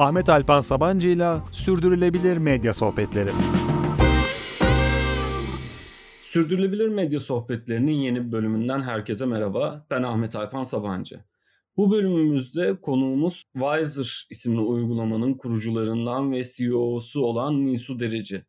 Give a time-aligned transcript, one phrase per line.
[0.00, 3.30] Ahmet Alpan Sabancı ile Sürdürülebilir Medya Sohbetleri.
[6.22, 9.86] Sürdürülebilir Medya Sohbetlerinin yeni bölümünden herkese merhaba.
[9.90, 11.20] Ben Ahmet Alpan Sabancı.
[11.76, 18.44] Bu bölümümüzde konuğumuz Wiser isimli uygulamanın kurucularından ve CEO'su olan Nisu Dereci.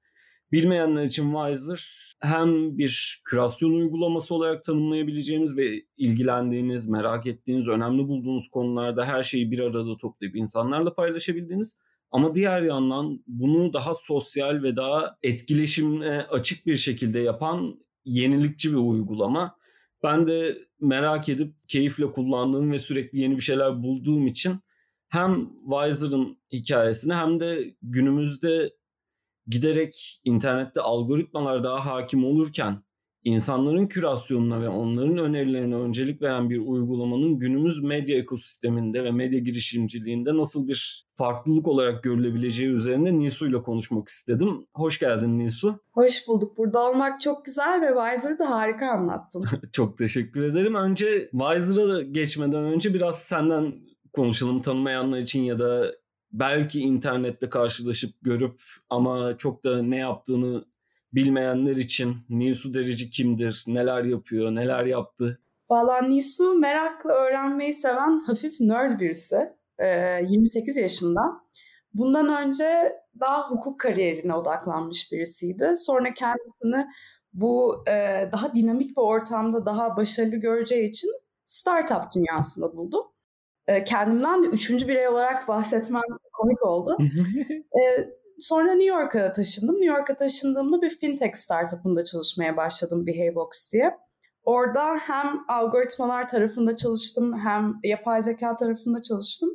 [0.52, 8.50] Bilmeyenler için Wiser hem bir kreasyon uygulaması olarak tanımlayabileceğimiz ve ilgilendiğiniz, merak ettiğiniz, önemli bulduğunuz
[8.50, 11.78] konularda her şeyi bir arada toplayıp insanlarla paylaşabildiğiniz
[12.12, 18.78] ama diğer yandan bunu daha sosyal ve daha etkileşimle açık bir şekilde yapan yenilikçi bir
[18.78, 19.56] uygulama.
[20.04, 24.59] Ben de merak edip keyifle kullandığım ve sürekli yeni bir şeyler bulduğum için
[25.09, 28.72] hem Wiser'ın hikayesini hem de günümüzde
[29.48, 32.84] giderek internette algoritmalar daha hakim olurken
[33.23, 40.38] insanların kürasyonuna ve onların önerilerine öncelik veren bir uygulamanın günümüz medya ekosisteminde ve medya girişimciliğinde
[40.38, 44.67] nasıl bir farklılık olarak görülebileceği üzerine Nisu ile konuşmak istedim.
[44.73, 45.80] Hoş geldin Nisu.
[45.92, 46.58] Hoş bulduk.
[46.58, 49.45] Burada olmak çok güzel ve Wiser'ı da harika anlattın.
[49.73, 50.75] çok teşekkür ederim.
[50.75, 53.73] Önce Wiser'a geçmeden önce biraz senden
[54.14, 55.92] konuşalım tanımayanlar için ya da
[56.34, 60.66] belki internette karşılaşıp görüp ama çok da ne yaptığını
[61.14, 65.40] bilmeyenler için Nisu Derici kimdir, neler yapıyor, neler yaptı?
[65.70, 69.54] Valla Nisu merakla öğrenmeyi seven hafif nerd birisi.
[69.80, 71.22] Ee, 28 yaşında.
[71.94, 75.74] Bundan önce daha hukuk kariyerine odaklanmış birisiydi.
[75.78, 76.88] Sonra kendisini
[77.34, 81.09] bu e, daha dinamik bir ortamda daha başarılı göreceği için
[81.46, 83.14] startup dünyasında buldu.
[83.67, 86.02] E, kendimden de üçüncü birey olarak bahsetmem
[86.34, 86.98] komik oldu.
[87.81, 88.09] e,
[88.40, 89.76] sonra New York'a taşındım.
[89.76, 93.98] New York'a taşındığımda bir fintech startup'ında çalışmaya başladım Behavevox diye.
[94.44, 99.50] Orada hem algoritmalar tarafında çalıştım hem yapay zeka tarafında çalıştım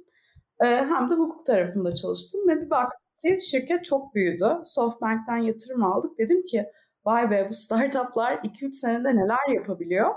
[0.60, 4.48] e, hem de hukuk tarafında çalıştım ve bir baktım ki şirket çok büyüdü.
[4.64, 6.18] Softbank'ten yatırım aldık.
[6.18, 6.66] Dedim ki
[7.04, 10.14] vay be bu startuplar 2-3 senede neler yapabiliyor?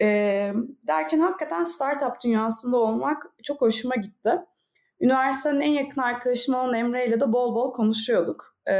[0.00, 0.52] E,
[0.86, 4.40] derken hakikaten startup dünyasında olmak çok hoşuma gitti.
[5.00, 8.56] Üniversitenin en yakın arkadaşım olan Emre ile de bol bol konuşuyorduk.
[8.68, 8.74] E,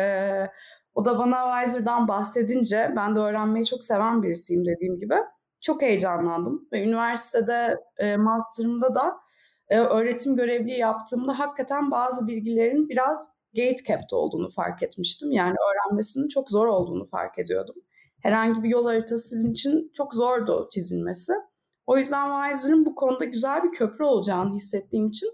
[0.94, 5.14] o da bana Wiser'dan bahsedince ben de öğrenmeyi çok seven birisiyim dediğim gibi.
[5.60, 9.16] Çok heyecanlandım ve üniversitede e, master'ımda da
[9.69, 15.32] e, öğretim görevliği yaptığımda hakikaten bazı bilgilerin biraz gate capped olduğunu fark etmiştim.
[15.32, 17.75] Yani öğrenmesinin çok zor olduğunu fark ediyordum
[18.22, 21.32] herhangi bir yol haritası sizin için çok zordu çizilmesi.
[21.86, 25.28] O yüzden Wiser'ın bu konuda güzel bir köprü olacağını hissettiğim için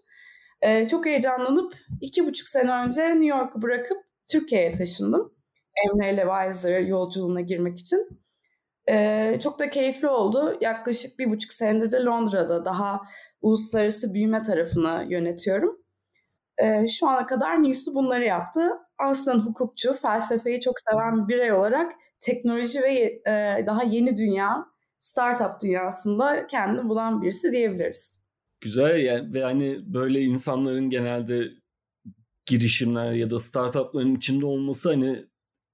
[0.63, 3.99] e, çok heyecanlanıp iki buçuk sene önce New York'u bırakıp
[4.31, 5.35] Türkiye'ye taşındım.
[5.85, 8.09] Emre ile Wiser yolculuğuna girmek için.
[8.89, 10.59] E, çok da keyifli oldu.
[10.61, 13.01] Yaklaşık bir buçuk senedir de Londra'da daha
[13.41, 15.79] uluslararası büyüme tarafını yönetiyorum.
[16.59, 18.73] E, şu ana kadar Nisu bunları yaptı.
[18.99, 22.93] Aslında hukukçu, felsefeyi çok seven bir birey olarak teknoloji ve
[23.27, 24.67] e, daha yeni dünya,
[24.99, 28.21] startup dünyasında kendini bulan birisi diyebiliriz.
[28.61, 31.51] Güzel yani ve hani böyle insanların genelde
[32.47, 35.27] girişimler ya da startupların içinde olması hani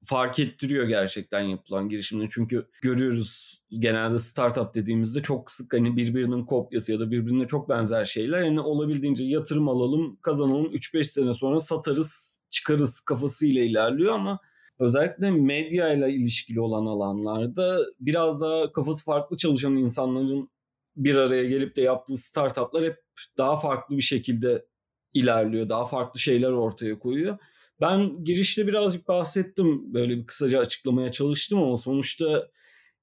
[0.05, 2.29] fark ettiriyor gerçekten yapılan girişimleri.
[2.31, 8.05] Çünkü görüyoruz genelde startup dediğimizde çok sık hani birbirinin kopyası ya da birbirine çok benzer
[8.05, 8.43] şeyler.
[8.43, 14.41] Yani olabildiğince yatırım alalım, kazanalım 3-5 sene sonra satarız, çıkarız kafasıyla ilerliyor ama
[14.82, 20.50] özellikle medya ile ilişkili olan alanlarda biraz daha kafası farklı çalışan insanların
[20.97, 22.97] bir araya gelip de yaptığı startuplar hep
[23.38, 24.66] daha farklı bir şekilde
[25.15, 25.69] ilerliyor.
[25.69, 27.38] Daha farklı şeyler ortaya koyuyor.
[27.81, 29.94] Ben girişte birazcık bahsettim.
[29.94, 32.49] Böyle bir kısaca açıklamaya çalıştım ama sonuçta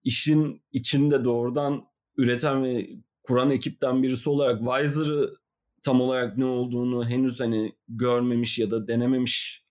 [0.03, 1.85] işin içinde doğrudan
[2.17, 2.90] üreten ve
[3.23, 5.35] kuran ekipten birisi olarak Wiser'ı
[5.84, 9.63] tam olarak ne olduğunu henüz hani görmemiş ya da denememiş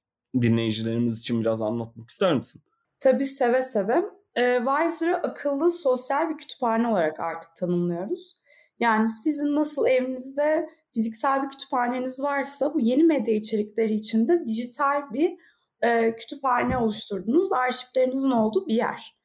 [0.42, 2.62] dinleyicilerimiz için biraz anlatmak ister misin?
[3.00, 4.04] Tabii seve seve.
[4.36, 8.40] E, Wiser'ı akıllı sosyal bir kütüphane olarak artık tanımlıyoruz.
[8.80, 15.12] Yani sizin nasıl evinizde fiziksel bir kütüphaneniz varsa bu yeni medya içerikleri için de dijital
[15.12, 15.38] bir
[15.82, 19.18] e, kütüphane oluşturduğunuz arşivlerinizin olduğu bir yer.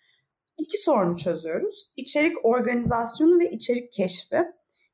[0.58, 1.94] İki sorunu çözüyoruz.
[1.98, 4.46] İçerik organizasyonu ve içerik keşfi.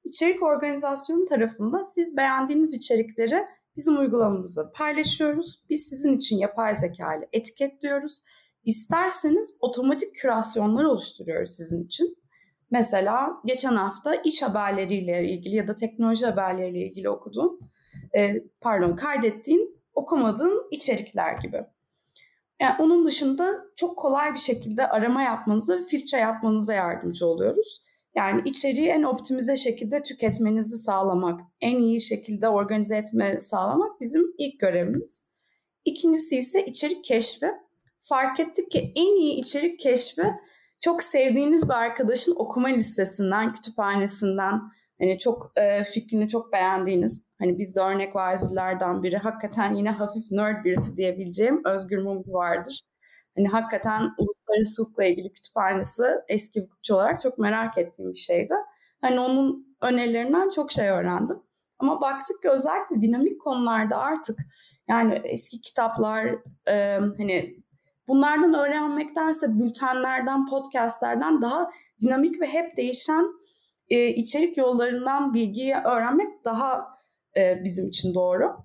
[0.03, 3.45] İçerik organizasyonu tarafında siz beğendiğiniz içerikleri
[3.79, 5.63] Bizim uygulamamızı paylaşıyoruz.
[5.69, 8.23] Biz sizin için yapay zeka ile etiketliyoruz.
[8.65, 12.17] İsterseniz otomatik kürasyonlar oluşturuyoruz sizin için.
[12.71, 17.59] Mesela geçen hafta iş haberleriyle ilgili ya da teknoloji haberleriyle ilgili okuduğum,
[18.15, 21.65] e, pardon kaydettiğin, okumadığın içerikler gibi.
[22.61, 27.85] Yani onun dışında çok kolay bir şekilde arama yapmanıza, filtre yapmanıza yardımcı oluyoruz.
[28.19, 34.59] Yani içeriği en optimize şekilde tüketmenizi sağlamak, en iyi şekilde organize etme sağlamak bizim ilk
[34.59, 35.33] görevimiz.
[35.85, 37.47] İkincisi ise içerik keşfi.
[37.99, 40.23] Fark ettik ki en iyi içerik keşfi
[40.81, 44.61] çok sevdiğiniz bir arkadaşın okuma listesinden, kütüphanesinden,
[44.99, 50.65] hani çok e, fikrini çok beğendiğiniz, hani bizde örnek vaizlerden biri, hakikaten yine hafif nerd
[50.65, 52.81] birisi diyebileceğim Özgür Mumcu vardır.
[53.35, 58.53] Hani hakikaten uluslararası hukukla ilgili kütüphanesi eski hukukçu olarak çok merak ettiğim bir şeydi.
[59.01, 61.39] Hani onun önerilerinden çok şey öğrendim.
[61.79, 64.39] Ama baktık ki özellikle dinamik konularda artık
[64.87, 66.25] yani eski kitaplar
[66.67, 67.63] e, hani
[68.07, 71.71] bunlardan öğrenmektense bültenlerden, podcastlerden daha
[72.01, 73.25] dinamik ve hep değişen
[73.89, 76.87] e, içerik yollarından bilgiyi öğrenmek daha
[77.37, 78.57] e, bizim için doğru.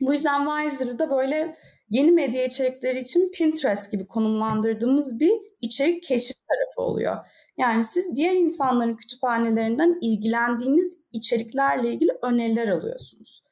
[0.00, 1.56] Bu yüzden Wiser'ı böyle
[1.90, 7.16] yeni medya içerikleri için Pinterest gibi konumlandırdığımız bir içerik keşif tarafı oluyor.
[7.58, 13.44] Yani siz diğer insanların kütüphanelerinden ilgilendiğiniz içeriklerle ilgili öneriler alıyorsunuz.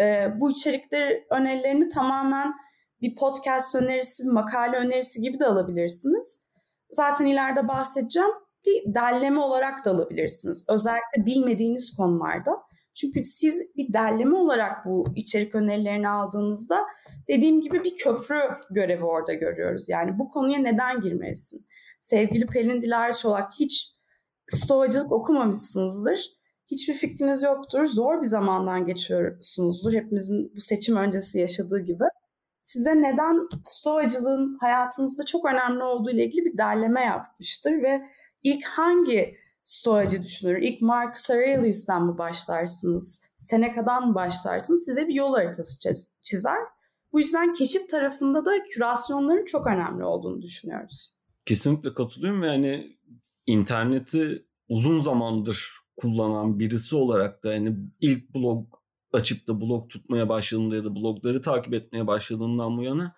[0.00, 2.52] Ee, bu içerikler önerilerini tamamen
[3.00, 6.48] bir podcast önerisi, bir makale önerisi gibi de alabilirsiniz.
[6.90, 8.30] Zaten ileride bahsedeceğim.
[8.66, 10.66] Bir derleme olarak da alabilirsiniz.
[10.70, 12.62] Özellikle bilmediğiniz konularda.
[12.94, 16.86] Çünkü siz bir derleme olarak bu içerik önerilerini aldığınızda
[17.28, 18.40] dediğim gibi bir köprü
[18.70, 19.88] görevi orada görüyoruz.
[19.88, 21.66] Yani bu konuya neden girmelisin?
[22.00, 23.98] Sevgili Pelin Dilara Çolak hiç
[24.46, 26.38] stoacılık okumamışsınızdır.
[26.66, 27.84] Hiçbir fikriniz yoktur.
[27.84, 29.92] Zor bir zamandan geçiyorsunuzdur.
[29.92, 32.04] Hepimizin bu seçim öncesi yaşadığı gibi.
[32.62, 38.02] Size neden stoacılığın hayatınızda çok önemli olduğu ile ilgili bir derleme yapmıştır ve
[38.42, 40.56] ilk hangi stoacı düşünür?
[40.56, 43.24] İlk Marcus Aurelius'tan mı başlarsınız?
[43.34, 44.84] Seneca'dan mı başlarsınız?
[44.84, 45.92] Size bir yol haritası
[46.22, 46.77] çizer.
[47.12, 51.14] Bu yüzden keşif tarafında da kürasyonların çok önemli olduğunu düşünüyoruz.
[51.46, 52.98] Kesinlikle katılıyorum yani
[53.46, 58.66] interneti uzun zamandır kullanan birisi olarak da yani ilk blog
[59.12, 63.14] açıp da blog tutmaya başladığımda ya da blogları takip etmeye başladığımdan bu yana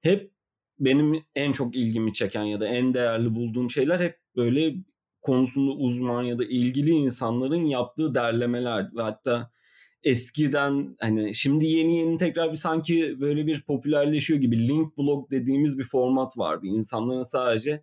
[0.00, 0.32] hep
[0.78, 4.74] benim en çok ilgimi çeken ya da en değerli bulduğum şeyler hep böyle
[5.22, 9.50] konusunda uzman ya da ilgili insanların yaptığı derlemeler ve hatta
[10.04, 15.78] eskiden hani şimdi yeni yeni tekrar bir sanki böyle bir popülerleşiyor gibi link blog dediğimiz
[15.78, 16.66] bir format vardı.
[16.66, 17.82] İnsanların sadece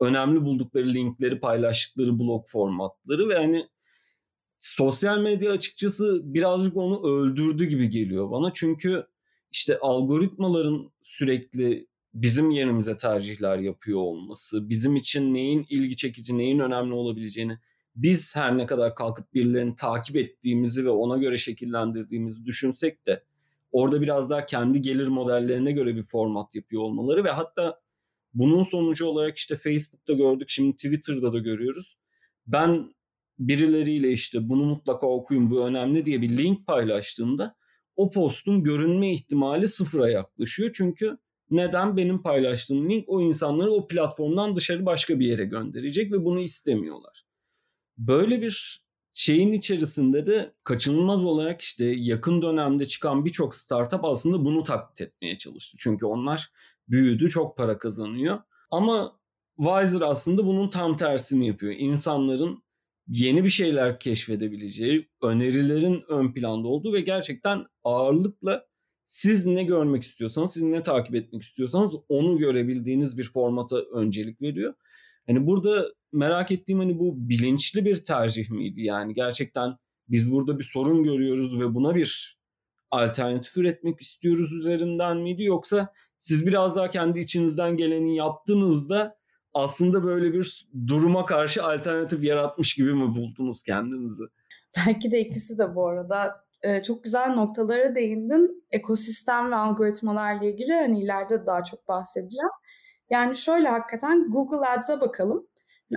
[0.00, 3.66] önemli buldukları linkleri paylaştıkları blog formatları ve hani
[4.60, 8.52] sosyal medya açıkçası birazcık onu öldürdü gibi geliyor bana.
[8.54, 9.06] Çünkü
[9.50, 16.92] işte algoritmaların sürekli bizim yerimize tercihler yapıyor olması, bizim için neyin ilgi çekici, neyin önemli
[16.92, 17.58] olabileceğini
[17.96, 23.22] biz her ne kadar kalkıp birilerini takip ettiğimizi ve ona göre şekillendirdiğimizi düşünsek de
[23.72, 27.80] orada biraz daha kendi gelir modellerine göre bir format yapıyor olmaları ve hatta
[28.34, 31.96] bunun sonucu olarak işte Facebook'ta gördük, şimdi Twitter'da da görüyoruz.
[32.46, 32.94] Ben
[33.38, 37.56] birileriyle işte bunu mutlaka okuyun bu önemli diye bir link paylaştığımda
[37.96, 40.70] o postun görünme ihtimali sıfıra yaklaşıyor.
[40.74, 41.18] Çünkü
[41.50, 46.40] neden benim paylaştığım link o insanları o platformdan dışarı başka bir yere gönderecek ve bunu
[46.40, 47.24] istemiyorlar.
[47.98, 54.64] Böyle bir şeyin içerisinde de kaçınılmaz olarak işte yakın dönemde çıkan birçok startup aslında bunu
[54.64, 55.76] taklit etmeye çalıştı.
[55.80, 56.50] Çünkü onlar
[56.88, 58.38] büyüdü, çok para kazanıyor.
[58.70, 59.18] Ama
[59.56, 61.74] Wiser aslında bunun tam tersini yapıyor.
[61.78, 62.62] İnsanların
[63.08, 68.66] yeni bir şeyler keşfedebileceği, önerilerin ön planda olduğu ve gerçekten ağırlıkla
[69.06, 74.74] siz ne görmek istiyorsanız, siz ne takip etmek istiyorsanız onu görebildiğiniz bir formata öncelik veriyor.
[75.26, 78.82] Hani burada merak ettiğim hani bu bilinçli bir tercih miydi?
[78.82, 79.76] Yani gerçekten
[80.08, 82.38] biz burada bir sorun görüyoruz ve buna bir
[82.90, 85.42] alternatif üretmek istiyoruz üzerinden miydi?
[85.42, 89.16] Yoksa siz biraz daha kendi içinizden geleni yaptığınızda
[89.54, 94.22] aslında böyle bir duruma karşı alternatif yaratmış gibi mi buldunuz kendinizi?
[94.76, 96.44] Belki de ikisi de bu arada.
[96.62, 98.64] Ee, çok güzel noktalara değindin.
[98.70, 102.50] Ekosistem ve algoritmalarla ilgili hani ileride daha çok bahsedeceğim.
[103.10, 105.46] Yani şöyle hakikaten Google Ads'e bakalım.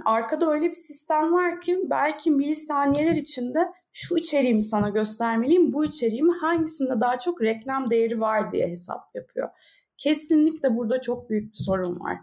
[0.06, 3.60] Arkada öyle bir sistem var ki belki milisaniyeler içinde
[3.92, 9.50] şu içeriğimi sana göstermeliyim, bu içeriğimi hangisinde daha çok reklam değeri var diye hesap yapıyor.
[9.98, 12.18] Kesinlikle burada çok büyük bir sorun var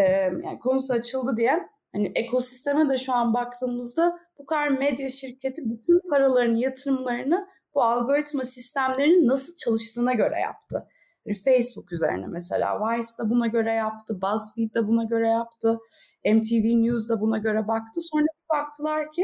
[0.00, 0.02] e,
[0.44, 6.10] yani konusu açıldı diye hani ekosisteme de şu an baktığımızda bu kadar medya şirketi bütün
[6.10, 10.88] paralarını, yatırımlarını bu algoritma sistemlerinin nasıl çalıştığına göre yaptı.
[11.26, 15.78] Yani Facebook üzerine mesela Vice de buna göre yaptı, BuzzFeed de buna göre yaptı,
[16.24, 18.00] MTV News da buna göre baktı.
[18.00, 19.22] Sonra baktılar ki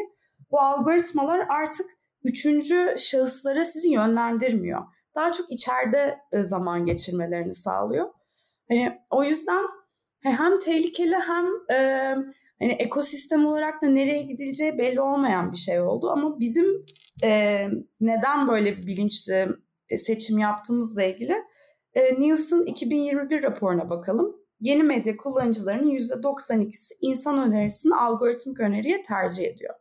[0.51, 1.87] bu algoritmalar artık
[2.25, 4.83] üçüncü şahıslara sizi yönlendirmiyor.
[5.15, 8.09] Daha çok içeride zaman geçirmelerini sağlıyor.
[8.69, 9.65] Hani o yüzden
[10.23, 12.15] hem tehlikeli hem e,
[12.61, 16.11] hani ekosistem olarak da nereye gidileceği belli olmayan bir şey oldu.
[16.11, 16.87] Ama bizim
[17.25, 17.61] e,
[18.01, 19.49] neden böyle bilinçli
[19.97, 21.35] seçim yaptığımızla ilgili
[21.95, 24.37] e, Nielsen 2021 raporuna bakalım.
[24.61, 29.75] Yeni medya kullanıcılarının %92'si insan önerisini algoritmik öneriye tercih ediyor.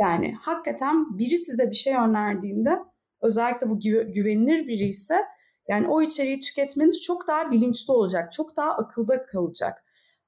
[0.00, 2.78] Yani hakikaten biri size bir şey önerdiğinde
[3.22, 3.80] özellikle bu
[4.14, 5.24] güvenilir biri ise
[5.68, 9.84] yani o içeriği tüketmeniz çok daha bilinçli olacak, çok daha akılda kalacak.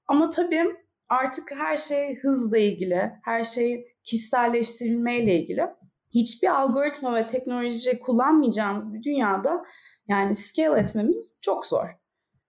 [0.07, 0.65] Ama tabii
[1.09, 5.67] artık her şey hızla ilgili, her şey kişiselleştirilmeyle ilgili.
[6.15, 9.65] Hiçbir algoritma ve teknoloji kullanmayacağımız bir dünyada
[10.09, 12.04] yani scale etmemiz çok zor.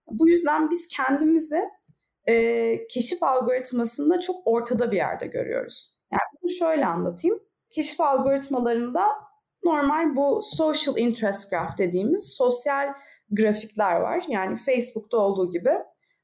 [0.07, 1.69] Bu yüzden biz kendimizi
[2.25, 6.00] e, keşif algoritmasında çok ortada bir yerde görüyoruz.
[6.12, 7.39] Yani bunu şöyle anlatayım.
[7.69, 9.07] Keşif algoritmalarında
[9.63, 12.93] normal bu social interest graph dediğimiz sosyal
[13.31, 14.24] grafikler var.
[14.27, 15.71] Yani Facebook'ta olduğu gibi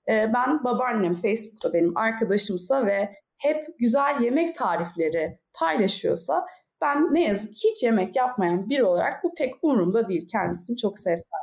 [0.09, 6.45] e, ben babaannem Facebook'ta benim arkadaşımsa ve hep güzel yemek tarifleri paylaşıyorsa
[6.81, 10.99] ben ne yazık ki hiç yemek yapmayan biri olarak bu pek umurumda değil kendisini çok
[10.99, 11.40] sevsem.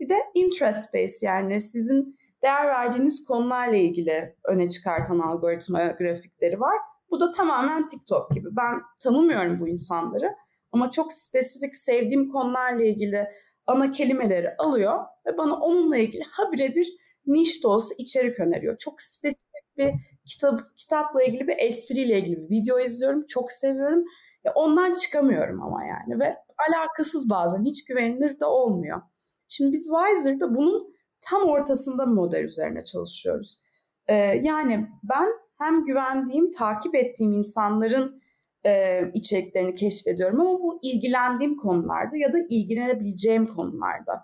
[0.00, 6.78] Bir de interest base yani sizin değer verdiğiniz konularla ilgili öne çıkartan algoritma grafikleri var.
[7.10, 8.48] Bu da tamamen TikTok gibi.
[8.56, 10.34] Ben tanımıyorum bu insanları
[10.72, 13.28] ama çok spesifik sevdiğim konularla ilgili
[13.66, 16.88] ana kelimeleri alıyor ve bana onunla ilgili ha birebir
[17.26, 18.76] niş de olsa içerik öneriyor.
[18.78, 19.92] Çok spesifik bir
[20.26, 23.26] kitap kitapla ilgili bir espriyle ilgili bir video izliyorum.
[23.26, 24.04] Çok seviyorum.
[24.44, 26.36] Ya ondan çıkamıyorum ama yani ve
[26.68, 29.02] alakasız bazen hiç güvenilir de olmuyor.
[29.50, 33.62] Şimdi biz Wiser'da bunun tam ortasında model üzerine çalışıyoruz.
[34.06, 35.28] Ee, yani ben
[35.58, 38.22] hem güvendiğim, takip ettiğim insanların
[38.66, 44.22] e, içeriklerini keşfediyorum ama bu ilgilendiğim konularda ya da ilgilenebileceğim konularda.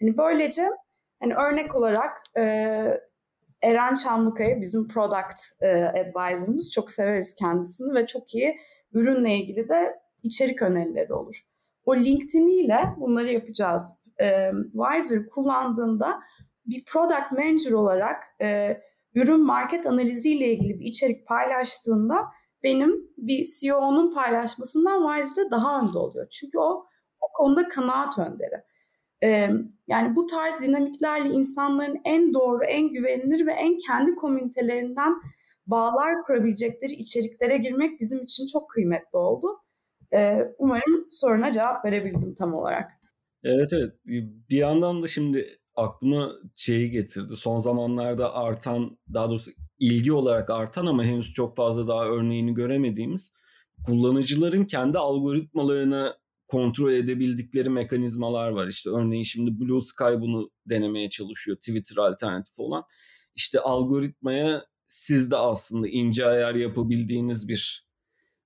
[0.00, 0.70] Hani böylece
[1.20, 2.42] hani örnek olarak e,
[3.62, 8.56] Eren Çamlıkaya bizim product e, advisor'ımız çok severiz kendisini ve çok iyi
[8.92, 11.44] ürünle ilgili de içerik önerileri olur.
[11.84, 14.07] O LinkedIn ile bunları yapacağız.
[14.20, 16.20] E, Wiser kullandığında
[16.66, 18.80] bir product manager olarak e,
[19.14, 22.26] ürün market analiziyle ilgili bir içerik paylaştığında
[22.62, 26.28] benim bir CEO'nun paylaşmasından Wiser'da daha önde oluyor.
[26.28, 26.86] Çünkü o
[27.20, 28.62] o konuda kanaat önderi.
[29.22, 29.50] Ee,
[29.86, 35.14] yani bu tarz dinamiklerle insanların en doğru, en güvenilir ve en kendi komünitelerinden
[35.66, 39.60] bağlar kurabilecekleri içeriklere girmek bizim için çok kıymetli oldu.
[40.12, 42.97] Ee, umarım soruna cevap verebildim tam olarak.
[43.44, 43.94] Evet evet.
[44.50, 47.36] Bir yandan da şimdi aklıma şeyi getirdi.
[47.36, 53.32] Son zamanlarda artan, daha doğrusu ilgi olarak artan ama henüz çok fazla daha örneğini göremediğimiz
[53.86, 56.14] kullanıcıların kendi algoritmalarını
[56.48, 58.68] kontrol edebildikleri mekanizmalar var.
[58.68, 61.56] İşte örneğin şimdi Blue Sky bunu denemeye çalışıyor.
[61.56, 62.84] Twitter alternatifi olan.
[63.34, 67.88] İşte algoritmaya siz de aslında ince ayar yapabildiğiniz bir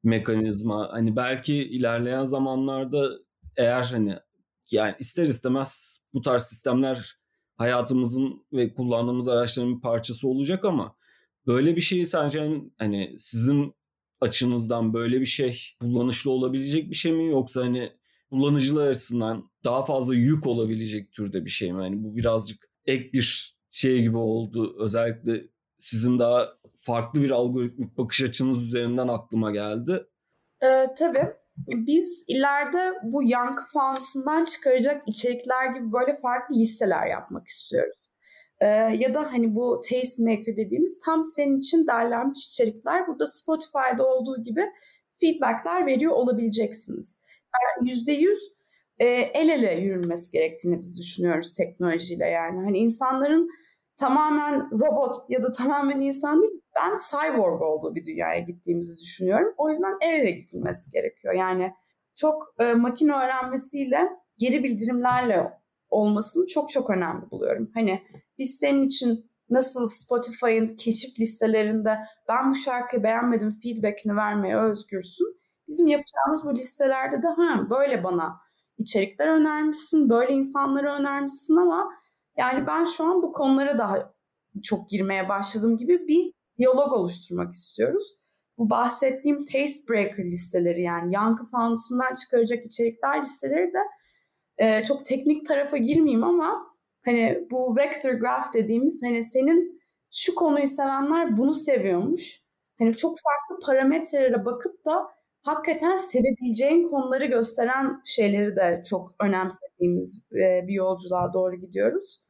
[0.02, 0.88] mekanizma.
[0.92, 3.10] Hani belki ilerleyen zamanlarda
[3.56, 4.16] eğer hani
[4.70, 7.16] yani ister istemez bu tarz sistemler
[7.56, 10.96] hayatımızın ve kullandığımız araçların bir parçası olacak ama
[11.46, 13.74] böyle bir şey sence hani sizin
[14.20, 17.92] açınızdan böyle bir şey kullanışlı olabilecek bir şey mi yoksa hani
[18.30, 21.84] kullanıcılar açısından daha fazla yük olabilecek türde bir şey mi?
[21.84, 24.76] Yani bu birazcık ek bir şey gibi oldu.
[24.78, 25.44] Özellikle
[25.78, 30.06] sizin daha farklı bir algoritmik bakış açınız üzerinden aklıma geldi.
[30.62, 31.41] Ee, tabii.
[31.68, 38.10] Biz ileride bu yankı faunusundan çıkaracak içerikler gibi böyle farklı listeler yapmak istiyoruz.
[38.60, 38.66] Ee,
[38.98, 43.06] ya da hani bu tastemaker dediğimiz tam senin için derlenmiş içerikler.
[43.06, 44.64] Burada Spotify'da olduğu gibi
[45.20, 47.22] feedbackler veriyor olabileceksiniz.
[47.78, 48.36] Yani %100
[48.98, 52.64] e, el ele yürünmesi gerektiğini biz düşünüyoruz teknolojiyle yani.
[52.64, 53.48] Hani insanların
[53.96, 59.54] tamamen robot ya da tamamen insan değil, ben cyborg olduğu bir dünyaya gittiğimizi düşünüyorum.
[59.56, 61.34] O yüzden el ele gidilmesi gerekiyor.
[61.34, 61.72] Yani
[62.14, 65.52] çok e, makine öğrenmesiyle, geri bildirimlerle
[65.90, 67.70] olmasını çok çok önemli buluyorum.
[67.74, 68.02] Hani
[68.38, 71.98] biz senin için nasıl Spotify'ın keşif listelerinde
[72.28, 75.26] ben bu şarkıyı beğenmedim feedbackini vermeye özgürsün.
[75.68, 78.40] Bizim yapacağımız bu listelerde de ha böyle bana
[78.78, 81.92] içerikler önermişsin, böyle insanları önermişsin ama
[82.36, 84.12] yani ben şu an bu konulara daha
[84.62, 88.14] çok girmeye başladım gibi bir diyalog oluşturmak istiyoruz.
[88.58, 93.78] Bu bahsettiğim taste breaker listeleri yani yankı fanusundan çıkaracak içerikler listeleri de
[94.58, 96.66] e, çok teknik tarafa girmeyeyim ama
[97.04, 102.42] hani bu vector graph dediğimiz hani senin şu konuyu sevenler bunu seviyormuş.
[102.78, 105.08] Hani çok farklı parametrelere bakıp da
[105.42, 112.22] hakikaten sevebileceğin konuları gösteren şeyleri de çok önemsediğimiz e, bir yolculuğa doğru gidiyoruz.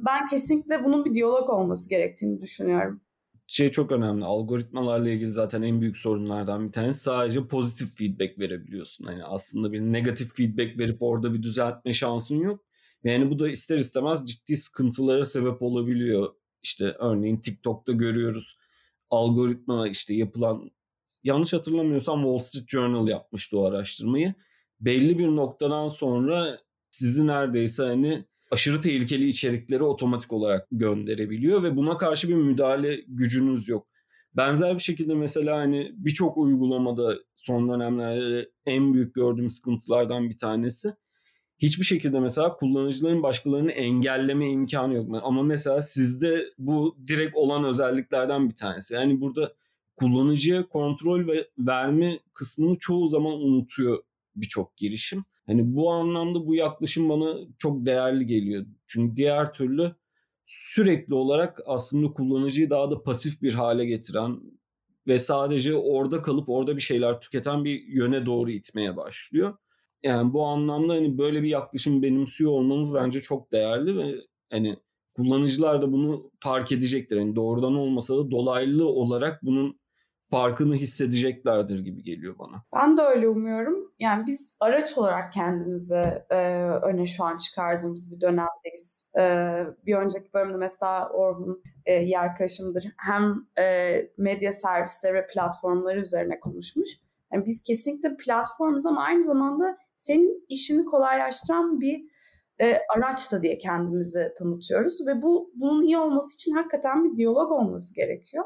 [0.00, 3.00] Ben kesinlikle bunun bir diyalog olması gerektiğini düşünüyorum.
[3.46, 4.24] Şey çok önemli.
[4.24, 9.04] Algoritmalarla ilgili zaten en büyük sorunlardan bir tanesi sadece pozitif feedback verebiliyorsun.
[9.04, 12.64] Hani aslında bir negatif feedback verip orada bir düzeltme şansın yok.
[13.04, 16.34] Yani bu da ister istemez ciddi sıkıntılara sebep olabiliyor.
[16.62, 18.58] İşte örneğin TikTok'ta görüyoruz
[19.10, 20.70] algoritma işte yapılan
[21.24, 24.34] yanlış hatırlamıyorsam Wall Street Journal yapmıştı o araştırmayı.
[24.80, 26.60] Belli bir noktadan sonra
[26.90, 33.68] sizi neredeyse hani aşırı tehlikeli içerikleri otomatik olarak gönderebiliyor ve buna karşı bir müdahale gücünüz
[33.68, 33.86] yok.
[34.36, 40.94] Benzer bir şekilde mesela hani birçok uygulamada son dönemlerde en büyük gördüğüm sıkıntılardan bir tanesi
[41.58, 45.20] hiçbir şekilde mesela kullanıcıların başkalarını engelleme imkanı yok.
[45.22, 48.94] Ama mesela sizde bu direkt olan özelliklerden bir tanesi.
[48.94, 49.54] Yani burada
[49.96, 54.02] kullanıcıya kontrol ve verme kısmını çoğu zaman unutuyor
[54.36, 55.24] birçok girişim.
[55.46, 58.66] Hani bu anlamda bu yaklaşım bana çok değerli geliyor.
[58.86, 59.92] Çünkü diğer türlü
[60.46, 64.40] sürekli olarak aslında kullanıcıyı daha da pasif bir hale getiren
[65.06, 69.56] ve sadece orada kalıp orada bir şeyler tüketen bir yöne doğru itmeye başlıyor.
[70.02, 74.14] Yani bu anlamda hani böyle bir yaklaşım benimsiyor olmanız bence çok değerli ve
[74.50, 74.76] hani
[75.14, 77.16] kullanıcılar da bunu fark edecektir.
[77.16, 79.80] Yani doğrudan olmasa da dolaylı olarak bunun
[80.24, 82.64] farkını hissedeceklerdir gibi geliyor bana.
[82.74, 83.92] Ben de öyle umuyorum.
[83.98, 89.12] Yani biz araç olarak kendimizi e, öne şu an çıkardığımız bir dönemdeyiz.
[89.18, 89.22] E,
[89.86, 92.84] bir önceki bölümde mesela Orhun e, iyi arkadaşımdır.
[92.96, 96.88] Hem e, medya servisleri ve platformları üzerine konuşmuş.
[97.32, 102.14] Yani biz kesinlikle platformuz ama aynı zamanda senin işini kolaylaştıran bir
[102.60, 107.52] e, araç da diye kendimizi tanıtıyoruz ve bu bunun iyi olması için hakikaten bir diyalog
[107.52, 108.44] olması gerekiyor.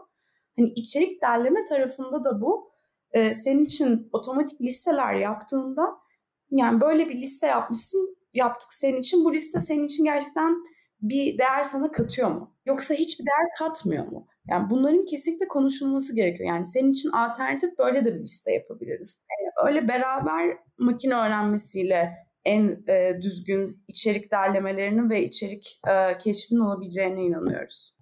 [0.59, 2.71] Hani içerik derleme tarafında da bu
[3.13, 5.99] e, senin için otomatik listeler yaptığında
[6.51, 10.57] yani böyle bir liste yapmışsın yaptık senin için bu liste senin için gerçekten
[11.03, 12.55] bir değer sana katıyor mu?
[12.67, 14.27] Yoksa hiçbir değer katmıyor mu?
[14.51, 16.49] Yani bunların kesinlikle konuşulması gerekiyor.
[16.49, 19.25] Yani senin için alternatif böyle de bir liste yapabiliriz.
[19.31, 27.23] Yani öyle beraber makine öğrenmesiyle en e, düzgün içerik derlemelerinin ve içerik e, keşfinin olabileceğine
[27.23, 27.99] inanıyoruz.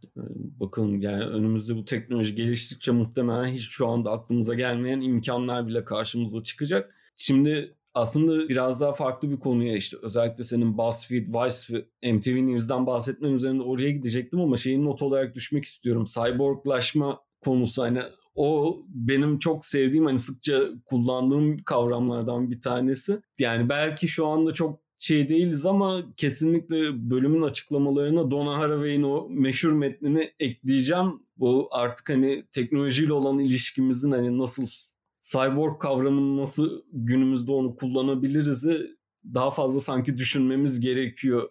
[0.60, 6.42] Bakalım yani önümüzde bu teknoloji geliştikçe muhtemelen hiç şu anda aklımıza gelmeyen imkanlar bile karşımıza
[6.42, 6.94] çıkacak.
[7.16, 13.32] Şimdi aslında biraz daha farklı bir konuya işte özellikle senin BuzzFeed, Vice MTV News'dan bahsetmen
[13.32, 16.04] üzerinde oraya gidecektim ama şeyin not olarak düşmek istiyorum.
[16.04, 18.02] Cyborglaşma konusu hani
[18.34, 23.20] o benim çok sevdiğim hani sıkça kullandığım kavramlardan bir tanesi.
[23.38, 29.72] Yani belki şu anda çok şey değiliz ama kesinlikle bölümün açıklamalarına Donna Haraway'in o meşhur
[29.72, 31.22] metnini ekleyeceğim.
[31.36, 34.66] Bu artık hani teknolojiyle olan ilişkimizin hani nasıl
[35.20, 38.64] cyborg kavramını nasıl günümüzde onu kullanabiliriz
[39.34, 41.48] daha fazla sanki düşünmemiz gerekiyor.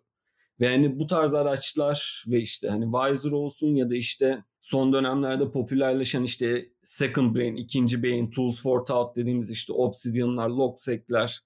[0.60, 5.52] Ve hani bu tarz araçlar ve işte hani Visor olsun ya da işte son dönemlerde
[5.52, 11.42] popülerleşen işte second brain, ikinci beyin, tools for thought dediğimiz işte obsidianlar, logsec'ler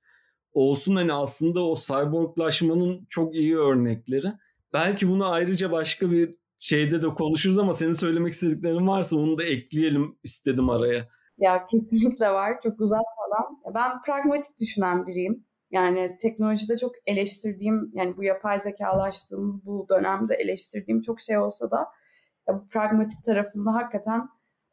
[0.54, 4.28] olsun hani aslında o cyborglaşmanın çok iyi örnekleri.
[4.74, 9.44] Belki bunu ayrıca başka bir şeyde de konuşuruz ama senin söylemek istediklerin varsa onu da
[9.44, 11.08] ekleyelim istedim araya.
[11.38, 12.62] Ya kesinlikle var.
[12.64, 13.76] Çok uzatmadan.
[13.76, 15.46] Ben pragmatik düşünen biriyim.
[15.72, 21.88] Yani teknolojide çok eleştirdiğim, yani bu yapay zekalaştığımız bu dönemde eleştirdiğim çok şey olsa da
[22.48, 24.30] ya bu pragmatik tarafında hakikaten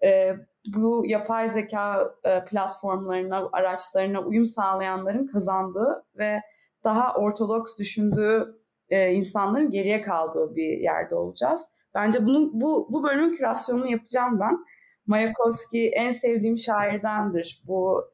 [0.06, 0.36] e,
[0.74, 6.40] bu yapay zeka e, platformlarına, araçlarına uyum sağlayanların kazandığı ve
[6.84, 11.70] daha ortodoks düşündüğü e, insanların geriye kaldığı bir yerde olacağız.
[11.94, 14.58] Bence bunun bu bu bölümün kreasyonunu yapacağım ben.
[15.06, 17.62] Mayakovski en sevdiğim şairdendir.
[17.66, 18.04] Bu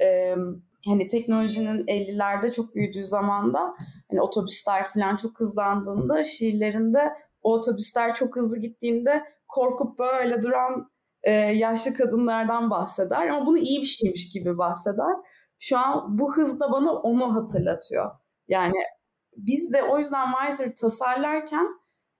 [0.00, 0.34] e,
[0.86, 3.74] hani teknolojinin 50'lerde çok büyüdüğü zamanda
[4.10, 7.12] hani otobüsler falan çok hızlandığında şiirlerinde
[7.42, 10.91] o otobüsler çok hızlı gittiğinde korkup böyle duran
[11.22, 15.14] e, yaşlı kadınlardan bahseder ama bunu iyi bir şeymiş gibi bahseder.
[15.58, 18.10] Şu an bu hız da bana onu hatırlatıyor.
[18.48, 18.74] Yani
[19.36, 21.66] biz de o yüzden Wiser tasarlarken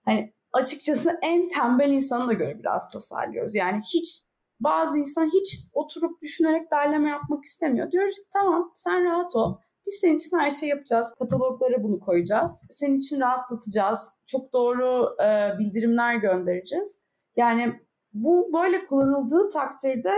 [0.04, 3.54] hani açıkçası en tembel insanı da göre biraz tasarlıyoruz.
[3.54, 4.26] Yani hiç
[4.60, 7.90] bazı insan hiç oturup düşünerek derleme yapmak istemiyor.
[7.90, 9.56] Diyoruz ki tamam sen rahat ol.
[9.86, 11.14] Biz senin için her şey yapacağız.
[11.18, 12.66] Kataloglara bunu koyacağız.
[12.70, 14.12] Senin için rahatlatacağız.
[14.26, 17.00] Çok doğru e, bildirimler göndereceğiz.
[17.36, 17.80] Yani
[18.14, 20.12] bu böyle kullanıldığı takdirde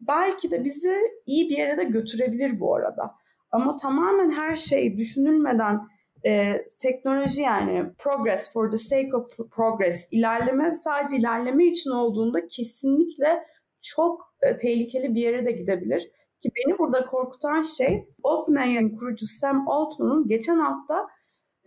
[0.00, 3.14] belki de bizi iyi bir yere de götürebilir bu arada.
[3.50, 5.80] Ama tamamen her şey düşünülmeden
[6.26, 13.44] e, teknoloji yani progress for the sake of progress ilerleme sadece ilerleme için olduğunda kesinlikle
[13.80, 16.10] çok e, tehlikeli bir yere de gidebilir.
[16.42, 21.06] Ki beni burada korkutan şey OpenAI'nin kurucu Sam Altman'ın geçen hafta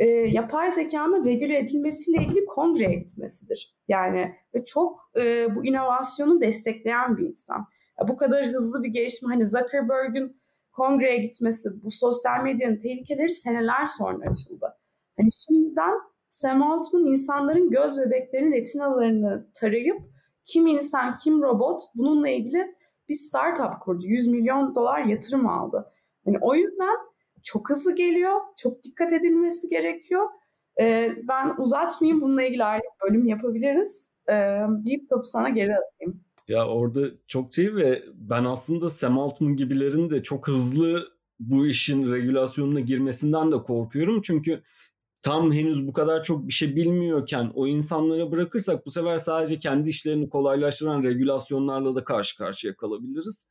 [0.04, 3.76] e, yapay zekanın regüle edilmesiyle ilgili kongreye gitmesidir.
[3.88, 7.66] Yani ve çok e, bu inovasyonu destekleyen bir insan.
[8.00, 13.86] Ya, bu kadar hızlı bir gelişme hani Zuckerberg'ün kongreye gitmesi, bu sosyal medyanın tehlikeleri seneler
[13.86, 14.74] sonra açıldı.
[15.18, 15.94] Hani şimdiden
[16.30, 20.02] Sam Altman insanların göz bebeklerinin retinalarını tarayıp
[20.46, 22.76] kim insan kim robot bununla ilgili
[23.10, 24.06] bir startup kurdu.
[24.06, 25.92] 100 milyon dolar yatırım aldı.
[26.26, 26.96] Yani o yüzden
[27.44, 30.26] çok hızlı geliyor, çok dikkat edilmesi gerekiyor.
[30.82, 34.12] Ee, ben uzatmayayım, bununla ilgili ayrı bölüm yapabiliriz.
[34.30, 34.34] Ee,
[34.86, 36.22] deyip topu sana geri atayım.
[36.48, 41.08] Ya orada çok şey ve ben aslında Sam Altman gibilerin de çok hızlı
[41.40, 44.22] bu işin regülasyonuna girmesinden de korkuyorum.
[44.22, 44.64] Çünkü
[45.22, 49.90] tam henüz bu kadar çok bir şey bilmiyorken o insanlara bırakırsak bu sefer sadece kendi
[49.90, 53.48] işlerini kolaylaştıran regülasyonlarla da karşı karşıya kalabiliriz.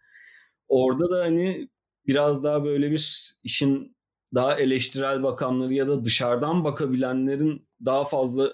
[0.68, 1.68] Orada da hani
[2.06, 3.96] biraz daha böyle bir işin
[4.34, 8.52] daha eleştirel bakanları ya da dışarıdan bakabilenlerin daha fazla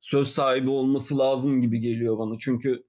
[0.00, 2.36] söz sahibi olması lazım gibi geliyor bana.
[2.38, 2.84] Çünkü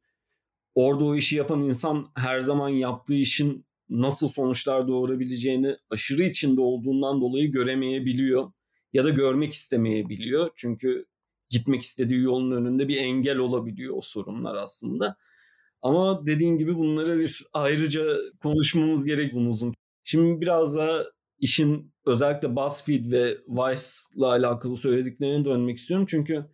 [0.76, 7.22] orada o işi yapan insan her zaman yaptığı işin nasıl sonuçlar doğurabileceğini aşırı içinde olduğundan
[7.22, 8.52] dolayı göremeyebiliyor
[8.94, 10.50] ya da görmek istemeyebiliyor.
[10.56, 11.06] Çünkü
[11.50, 15.18] gitmek istediği yolun önünde bir engel olabiliyor o sorunlar aslında.
[15.82, 19.76] Ama dediğin gibi bunlara bir ayrıca konuşmamız gerek uzun.
[20.04, 26.06] Şimdi biraz da işin özellikle BuzzFeed ve Vice'la alakalı söylediklerine dönmek istiyorum.
[26.10, 26.46] Çünkü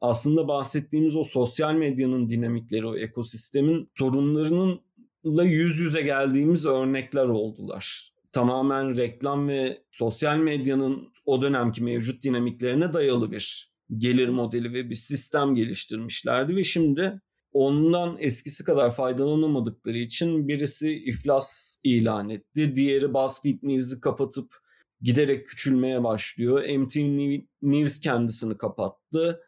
[0.00, 8.12] aslında bahsettiğimiz o sosyal medyanın dinamikleri, o ekosistemin sorunlarınınla yüz yüze geldiğimiz örnekler oldular.
[8.32, 14.94] Tamamen reklam ve sosyal medyanın o dönemki mevcut dinamiklerine dayalı bir gelir modeli ve bir
[14.94, 17.20] sistem geliştirmişlerdi ve şimdi
[17.52, 22.76] ondan eskisi kadar faydalanamadıkları için birisi iflas ilan etti.
[22.76, 24.54] Diğeri BuzzFeed News'ı kapatıp
[25.00, 26.78] giderek küçülmeye başlıyor.
[26.78, 29.40] MTV News kendisini kapattı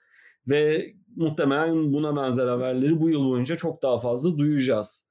[0.48, 5.04] ve muhtemelen buna benzer haberleri bu yıl boyunca çok daha fazla duyacağız.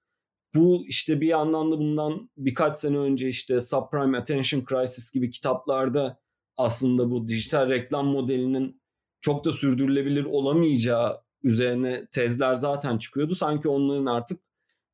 [0.56, 6.20] Bu işte bir yandan da bundan birkaç sene önce işte Subprime Attention Crisis gibi kitaplarda
[6.58, 8.82] aslında bu dijital reklam modelinin
[9.22, 13.36] çok da sürdürülebilir olamayacağı üzerine tezler zaten çıkıyordu.
[13.36, 14.40] Sanki onların artık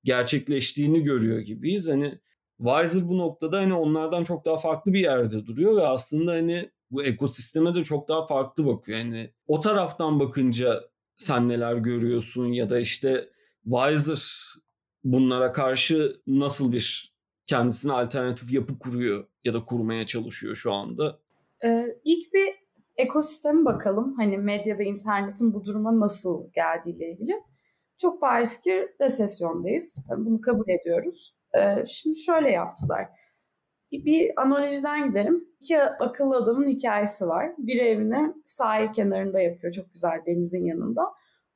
[0.04, 1.88] gerçekleştiğini görüyor gibiyiz.
[1.88, 2.20] Hani
[2.58, 7.04] Wiser bu noktada hani onlardan çok daha farklı bir yerde duruyor ve aslında hani bu
[7.04, 8.98] ekosisteme de çok daha farklı bakıyor.
[8.98, 10.84] Yani o taraftan bakınca
[11.18, 13.30] sen neler görüyorsun ya da işte
[13.64, 14.54] Wiser
[15.04, 17.14] bunlara karşı nasıl bir
[17.46, 21.20] kendisine alternatif yapı kuruyor ya da kurmaya çalışıyor şu anda?
[21.66, 22.50] Ee, ilk bir
[23.00, 24.14] ekosisteme bakalım.
[24.18, 27.44] Hani medya ve internetin bu duruma nasıl geldiğiyle ilgili.
[27.98, 30.10] Çok bariz ki resesyondayız.
[30.18, 31.38] Bunu kabul ediyoruz.
[31.58, 33.08] Ee, şimdi şöyle yaptılar.
[33.92, 35.48] Bir analojiden gidelim.
[35.60, 37.52] İki akıllı adamın hikayesi var.
[37.58, 39.74] Biri evini sahil kenarında yapıyor.
[39.74, 41.02] Çok güzel denizin yanında.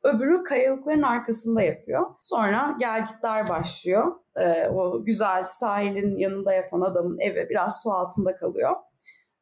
[0.03, 2.05] Öbürü kayalıkların arkasında yapıyor.
[2.23, 4.15] Sonra gelgitler başlıyor.
[4.35, 8.75] Ee, o güzel sahilin yanında yapan adamın evi biraz su altında kalıyor.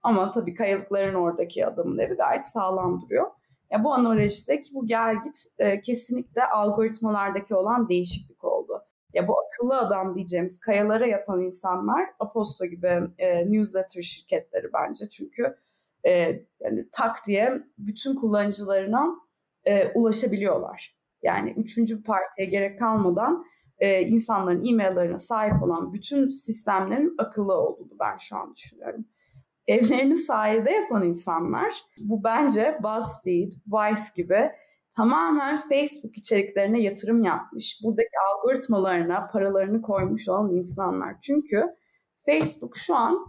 [0.04, 3.32] Ama tabii kayalıkların oradaki adamın evi gayet sağlam duruyor.
[3.72, 8.84] Ya bu analojideki bu gelgit e, kesinlikle algoritmalardaki olan değişiklik oldu.
[9.14, 15.08] Ya bu akıllı adam diyeceğimiz kayalara yapan insanlar Aposto gibi e, newsletter şirketleri bence.
[15.10, 15.58] Çünkü
[16.06, 16.12] e,
[16.60, 19.16] yani tak diye bütün kullanıcılarına
[19.66, 20.96] e, ulaşabiliyorlar.
[21.24, 23.46] Yani üçüncü partiye gerek kalmadan
[23.80, 29.06] e, insanların e-maillerine sahip olan bütün sistemlerin akıllı olduğunu ben şu an düşünüyorum
[29.68, 34.52] evlerini sahilde yapan insanlar bu bence BuzzFeed, Vice gibi
[34.96, 37.80] tamamen Facebook içeriklerine yatırım yapmış.
[37.84, 41.16] Buradaki algoritmalarına paralarını koymuş olan insanlar.
[41.22, 41.64] Çünkü
[42.26, 43.28] Facebook şu an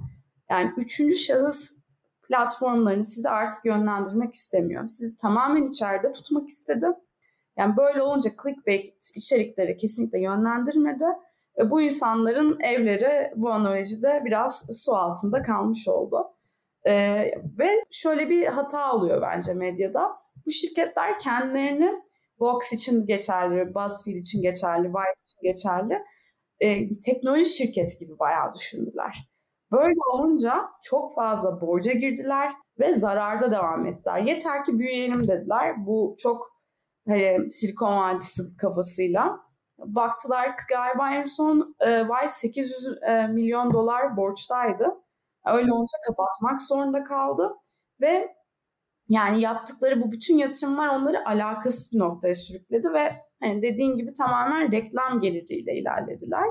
[0.51, 1.83] yani üçüncü şahıs
[2.29, 4.87] platformlarını size artık yönlendirmek istemiyor.
[4.87, 6.87] Sizi tamamen içeride tutmak istedi.
[7.57, 11.05] Yani böyle olunca clickbait içerikleri kesinlikle yönlendirmedi
[11.65, 16.29] bu insanların evleri bu analojide biraz su altında kalmış oldu.
[16.87, 20.12] Ee, ve şöyle bir hata oluyor bence medyada.
[20.47, 22.03] Bu şirketler kendilerini
[22.41, 26.03] Vox için geçerli, BuzzFeed için geçerli, Vice için geçerli
[26.61, 29.29] e, teknoloji şirketi gibi bayağı düşündüler.
[29.73, 34.19] Böyle olunca çok fazla borca girdiler ve zararda devam ettiler.
[34.19, 35.87] Yeter ki büyüyelim dediler.
[35.87, 36.47] Bu çok
[37.09, 39.41] hani, Silikon Vadisi kafasıyla
[39.85, 44.87] baktılar galiba en son e, Vice 800 e, milyon dolar borçtaydı.
[45.47, 47.55] Öyle olunca kapatmak zorunda kaldı
[48.01, 48.35] ve
[49.09, 54.73] yani yaptıkları bu bütün yatırımlar onları alakasız bir noktaya sürükledi ve hani dediğin gibi tamamen
[54.73, 56.45] reklam geliriyle ilerlediler.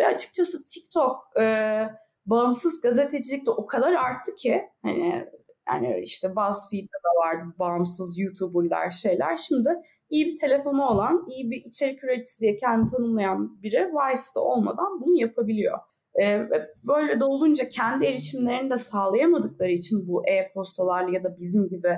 [0.00, 1.78] Ve açıkçası TikTok e,
[2.26, 5.28] bağımsız gazetecilik de o kadar arttı ki hani
[5.68, 9.36] Yani işte BuzzFeed'de de vardı bağımsız YouTuber'lar şeyler.
[9.36, 9.68] Şimdi
[10.10, 15.20] iyi bir telefonu olan, iyi bir içerik üreticisi diye kendini tanımlayan biri Vice'da olmadan bunu
[15.20, 15.78] yapabiliyor.
[16.22, 16.48] Ee,
[16.86, 21.96] böyle de olunca kendi erişimlerini de sağlayamadıkları için bu e-postalarla ya da bizim gibi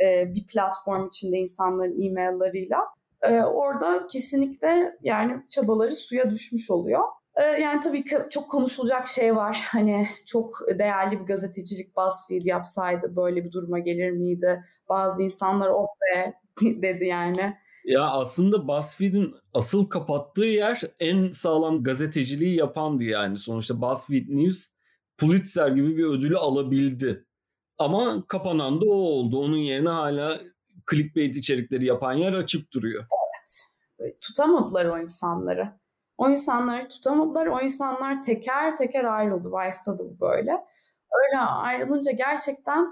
[0.00, 2.76] e, bir platform içinde insanların e-mailleriyle
[3.22, 7.02] e, orada kesinlikle yani çabaları suya düşmüş oluyor.
[7.36, 9.64] E, yani tabii ki çok konuşulacak şey var.
[9.68, 14.64] Hani çok değerli bir gazetecilik BuzzFeed yapsaydı böyle bir duruma gelir miydi?
[14.88, 16.34] Bazı insanlar oh be
[16.82, 17.56] dedi yani.
[17.84, 23.38] Ya aslında BuzzFeed'in asıl kapattığı yer en sağlam gazeteciliği yapandı yani.
[23.38, 24.66] Sonuçta BuzzFeed News
[25.18, 27.26] Pulitzer gibi bir ödülü alabildi.
[27.78, 29.38] Ama kapanan da o oldu.
[29.38, 30.40] Onun yerine hala
[30.90, 33.04] clickbait içerikleri yapan yer açık duruyor.
[33.98, 34.20] Evet.
[34.20, 35.72] Tutamadılar o insanları.
[36.18, 37.46] O insanları tutamadılar.
[37.46, 39.48] O insanlar teker teker ayrıldı.
[39.48, 40.52] Vice'da da bu böyle.
[41.24, 42.86] Öyle ayrılınca gerçekten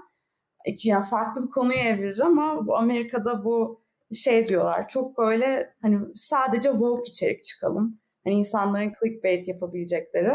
[0.83, 6.69] yani farklı bir konuyu evirir ama bu Amerika'da bu şey diyorlar çok böyle hani sadece
[6.71, 8.01] woke içerik çıkalım.
[8.23, 10.33] Hani insanların clickbait yapabilecekleri.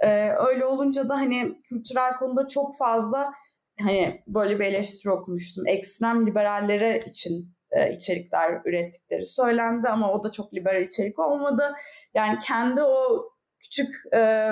[0.00, 3.32] Ee, öyle olunca da hani kültürel konuda çok fazla
[3.80, 5.66] hani böyle bir eleştiri okumuştum.
[5.66, 11.74] Ekstrem liberallere için e, içerikler ürettikleri söylendi ama o da çok liberal içerik olmadı.
[12.14, 13.24] Yani kendi o
[13.60, 14.50] küçük e,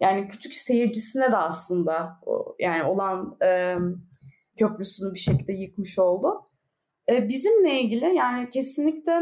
[0.00, 3.76] yani küçük seyircisine de aslında o, yani olan e,
[4.58, 6.50] köprüsünü bir şekilde yıkmış oldu.
[7.10, 9.20] E, bizimle ilgili yani kesinlikle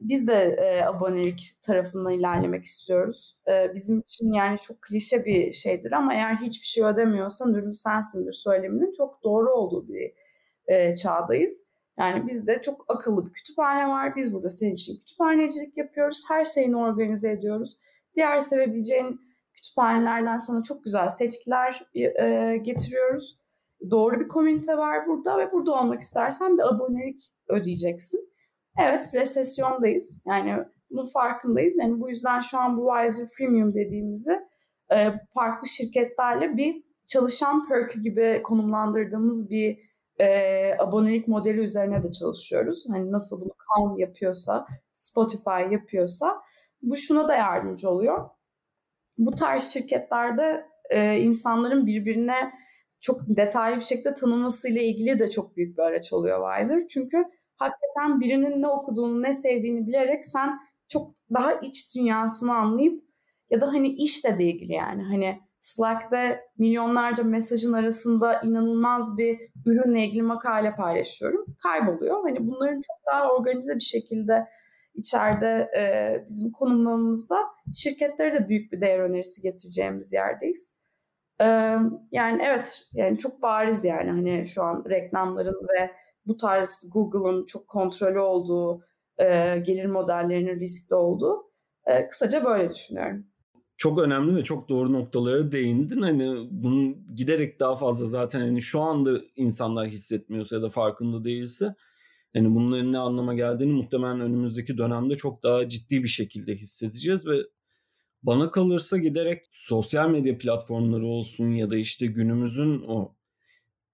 [0.00, 3.38] biz de e, abonelik tarafından ilerlemek istiyoruz.
[3.48, 8.32] E, bizim için yani çok klişe bir şeydir ama eğer hiçbir şey ödemiyorsan ürün sensindir
[8.32, 10.12] söyleminin çok doğru olduğu bir
[10.66, 11.71] e, çağdayız.
[11.98, 14.16] Yani bizde çok akıllı bir kütüphane var.
[14.16, 16.24] Biz burada senin için kütüphanecilik yapıyoruz.
[16.28, 17.78] Her şeyini organize ediyoruz.
[18.14, 19.20] Diğer sevebileceğin
[19.54, 23.38] kütüphanelerden sana çok güzel seçkiler e, getiriyoruz.
[23.90, 28.20] Doğru bir komünite var burada ve burada olmak istersen bir abonelik ödeyeceksin.
[28.78, 30.24] Evet resesyondayız.
[30.26, 31.78] Yani bunun farkındayız.
[31.78, 34.40] Yani bu yüzden şu an bu Wiser Premium dediğimizi
[34.92, 39.78] e, farklı şirketlerle bir çalışan perk gibi konumlandırdığımız bir
[40.22, 42.84] e, abonelik modeli üzerine de çalışıyoruz.
[42.88, 46.42] Hani nasıl bunu Calm yapıyorsa, Spotify yapıyorsa
[46.82, 48.30] bu şuna da yardımcı oluyor.
[49.18, 52.52] Bu tarz şirketlerde e, insanların birbirine
[53.00, 56.86] çok detaylı bir şekilde tanımasıyla ilgili de çok büyük bir araç oluyor Wiser.
[56.88, 57.24] Çünkü
[57.56, 60.58] hakikaten birinin ne okuduğunu, ne sevdiğini bilerek sen
[60.88, 63.04] çok daha iç dünyasını anlayıp
[63.50, 70.04] ya da hani işle de ilgili yani hani Slack'te milyonlarca mesajın arasında inanılmaz bir ürünle
[70.04, 71.46] ilgili makale paylaşıyorum.
[71.62, 72.22] Kayboluyor.
[72.22, 74.48] Hani bunların çok daha organize bir şekilde
[74.94, 77.36] içeride e, bizim konumlamamızda
[77.74, 80.82] şirketlere de büyük bir değer önerisi getireceğimiz yerdeyiz.
[81.40, 81.44] E,
[82.12, 85.90] yani evet yani çok bariz yani hani şu an reklamların ve
[86.26, 88.84] bu tarz Google'ın çok kontrolü olduğu,
[89.18, 91.52] e, gelir modellerinin riskli olduğu.
[91.86, 93.31] E, kısaca böyle düşünüyorum.
[93.82, 96.02] Çok önemli ve çok doğru noktalara değindin.
[96.02, 101.74] Hani bunun giderek daha fazla zaten hani şu anda insanlar hissetmiyorsa ya da farkında değilse
[102.34, 107.36] hani bunların ne anlama geldiğini muhtemelen önümüzdeki dönemde çok daha ciddi bir şekilde hissedeceğiz ve
[108.22, 113.14] bana kalırsa giderek sosyal medya platformları olsun ya da işte günümüzün o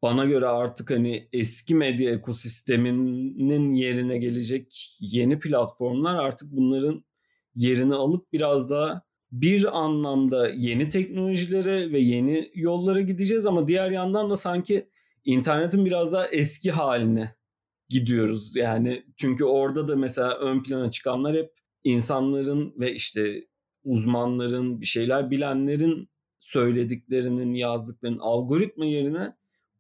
[0.03, 7.05] bana göre artık hani eski medya ekosisteminin yerine gelecek yeni platformlar artık bunların
[7.55, 14.31] yerini alıp biraz daha bir anlamda yeni teknolojilere ve yeni yollara gideceğiz ama diğer yandan
[14.31, 14.89] da sanki
[15.25, 17.35] internetin biraz daha eski haline
[17.89, 18.57] gidiyoruz.
[18.57, 21.51] Yani çünkü orada da mesela ön plana çıkanlar hep
[21.85, 23.45] insanların ve işte
[23.85, 26.09] uzmanların, bir şeyler bilenlerin
[26.41, 29.33] söylediklerinin, yazdıklarının algoritma yerine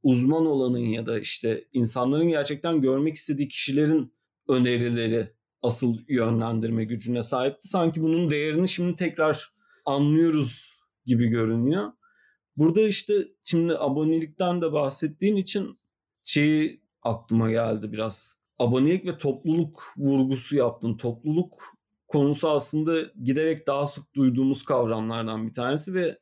[0.02, 4.12] uzman olanın ya da işte insanların gerçekten görmek istediği kişilerin
[4.48, 7.68] önerileri asıl yönlendirme gücüne sahipti.
[7.68, 9.53] Sanki bunun değerini şimdi tekrar
[9.85, 11.92] anlıyoruz gibi görünüyor.
[12.57, 15.79] Burada işte şimdi abonelikten de bahsettiğin için
[16.25, 18.38] şeyi aklıma geldi biraz.
[18.59, 20.97] Abonelik ve topluluk vurgusu yaptın.
[20.97, 21.55] Topluluk
[22.09, 26.18] konusu aslında giderek daha sık duyduğumuz kavramlardan bir tanesi ve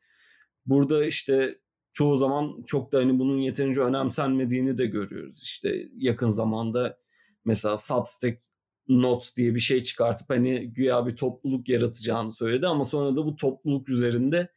[0.67, 1.59] burada işte
[1.93, 5.43] çoğu zaman çok da hani bunun yeterince önemsenmediğini de görüyoruz.
[5.43, 6.99] İşte yakın zamanda
[7.45, 8.43] mesela Substack
[8.89, 13.37] Notes diye bir şey çıkartıp hani güya bir topluluk yaratacağını söyledi ama sonra da bu
[13.37, 14.49] topluluk üzerinde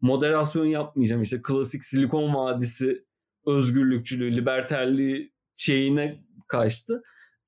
[0.00, 3.04] moderasyon yapmayacağım işte klasik Silikon Vadisi
[3.46, 7.02] özgürlükçülüğü, liberterliği şeyine kaçtı.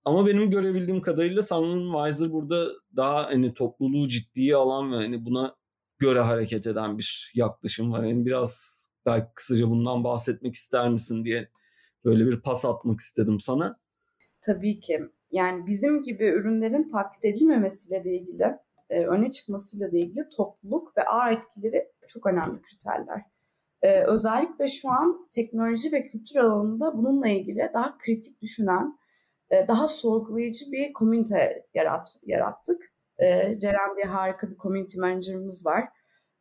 [0.05, 5.57] Ama benim görebildiğim kadarıyla sanırım Weiser burada daha hani topluluğu ciddiye alan ve hani buna
[5.98, 8.05] göre hareket eden bir yaklaşım var.
[8.05, 11.48] Yani biraz Belki kısaca bundan bahsetmek ister misin diye
[12.05, 13.81] böyle bir pas atmak istedim sana.
[14.40, 15.01] Tabii ki.
[15.30, 18.58] Yani bizim gibi ürünlerin taklit edilmemesiyle de ilgili,
[18.90, 23.22] e, öne çıkmasıyla da ilgili topluluk ve ağ etkileri çok önemli kriterler.
[23.82, 28.98] E, özellikle şu an teknoloji ve kültür alanında bununla ilgili daha kritik düşünen,
[29.50, 32.92] e, daha sorgulayıcı bir komünite yarat, yarattık.
[33.18, 35.88] E, Ceren diye harika bir community manager'ımız var.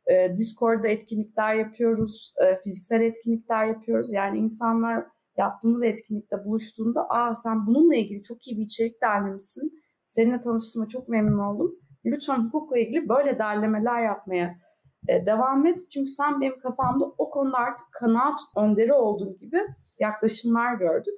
[0.08, 4.14] E, Discord'da etkinlikler yapıyoruz, e, fiziksel etkinlikler yapıyoruz.
[4.14, 5.06] Yani insanlar
[5.38, 9.72] yaptığımız etkinlikte buluştuğunda aa sen bununla ilgili çok iyi bir içerik derlemişsin.
[10.06, 11.76] Seninle tanıştığıma çok memnun oldum.
[12.06, 14.56] Lütfen hukukla ilgili böyle derlemeler yapmaya
[15.08, 15.80] e, devam et.
[15.94, 19.60] Çünkü sen benim kafamda o konuda artık kanaat önderi olduğun gibi
[20.00, 21.14] yaklaşımlar gördük.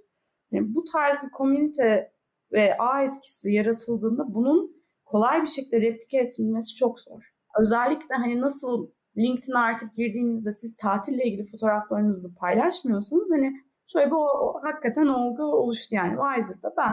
[0.52, 2.12] Yani bu tarz bir komünite
[2.52, 7.34] ve ağ etkisi yaratıldığında bunun kolay bir şekilde replike edilmesi çok zor.
[7.60, 13.54] Özellikle hani nasıl LinkedIn artık girdiğinizde siz tatille ilgili fotoğraflarınızı paylaşmıyorsanız hani
[13.94, 16.92] şöyle bir o, o, hakikaten olgu oluştu yani Wiser'da ben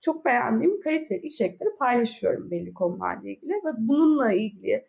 [0.00, 4.84] çok beğendiğim kaliteli içerikleri paylaşıyorum belli konularla ilgili ve bununla ilgili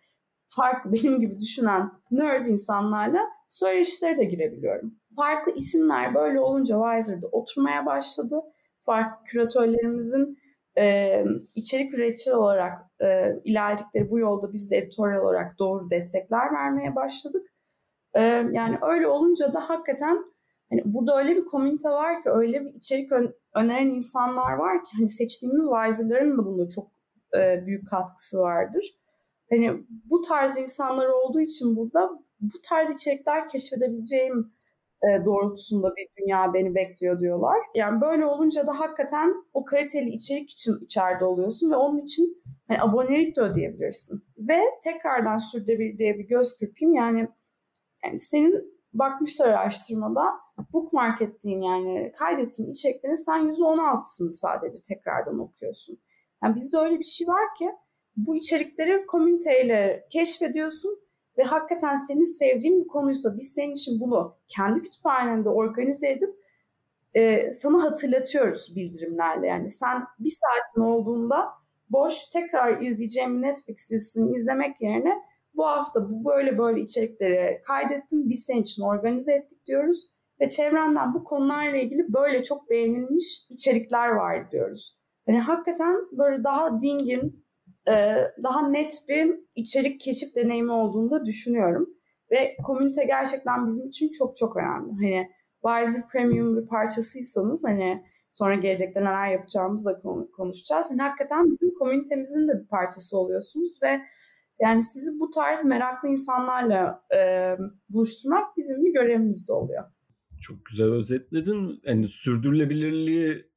[0.48, 4.96] farklı benim gibi düşünen nerd insanlarla söyleşilere de girebiliyorum.
[5.16, 8.42] Farklı isimler böyle olunca Wiser'da oturmaya başladı.
[8.80, 10.40] Farklı küratörlerimizin
[10.78, 11.24] e,
[11.56, 17.48] içerik üretici olarak e, ilerledikleri bu yolda biz de editoryal olarak doğru destekler vermeye başladık.
[18.14, 18.22] E,
[18.52, 20.26] yani öyle olunca da hakikaten
[20.70, 24.92] hani burada öyle bir komünite var ki, öyle bir içerik ön, öneren insanlar var ki
[24.98, 26.88] hani seçtiğimiz Wiser'ların da bunda çok
[27.38, 28.86] e, büyük katkısı vardır.
[29.50, 32.10] Hani bu tarz insanlar olduğu için burada
[32.42, 34.52] bu tarz içerikler keşfedebileceğim
[35.04, 37.58] e, doğrultusunda bir dünya beni bekliyor diyorlar.
[37.76, 42.82] Yani böyle olunca da hakikaten o kaliteli içerik için içeride oluyorsun ve onun için hani
[42.82, 44.24] abonelik de ödeyebilirsin.
[44.38, 46.94] Ve tekrardan sürdürülebilirliğe bir göz kırpayım.
[46.94, 47.28] Yani,
[48.06, 50.24] yani senin bakmışlar araştırmada
[50.74, 56.00] bookmark ettiğin yani kaydettiğin içeriklerin sen %16'sını sadece tekrardan okuyorsun.
[56.44, 57.72] Yani bizde öyle bir şey var ki
[58.18, 61.00] bu içerikleri komüniteyle keşfediyorsun
[61.38, 66.36] ve hakikaten senin sevdiğin bir konuysa biz senin için bunu kendi kütüphanende organize edip
[67.14, 69.48] e, sana hatırlatıyoruz bildirimlerle.
[69.48, 71.50] Yani sen bir saatin olduğunda
[71.90, 75.22] boş tekrar izleyeceğim Netflix dizisini izlemek yerine
[75.60, 81.14] bu hafta bu böyle böyle içerikleri kaydettim biz senin için organize ettik diyoruz ve çevrenden
[81.14, 85.00] bu konularla ilgili böyle çok beğenilmiş içerikler var diyoruz.
[85.28, 87.46] Yani hakikaten böyle daha dingin,
[88.44, 91.90] daha net bir içerik keşif deneyimi olduğunu da düşünüyorum.
[92.32, 94.92] Ve komünite gerçekten bizim için çok çok önemli.
[94.92, 95.30] Hani
[95.66, 100.02] Wiser Premium bir parçasıysanız hani sonra gelecekte neler yapacağımızı da
[100.36, 100.88] konuşacağız.
[100.92, 104.02] Yani hakikaten bizim komünitemizin de bir parçası oluyorsunuz ve
[104.62, 107.20] yani sizi bu tarz meraklı insanlarla e,
[107.90, 109.84] buluşturmak bizim bir görevimiz de oluyor.
[110.42, 111.82] Çok güzel özetledin.
[111.86, 113.50] Yani sürdürülebilirliği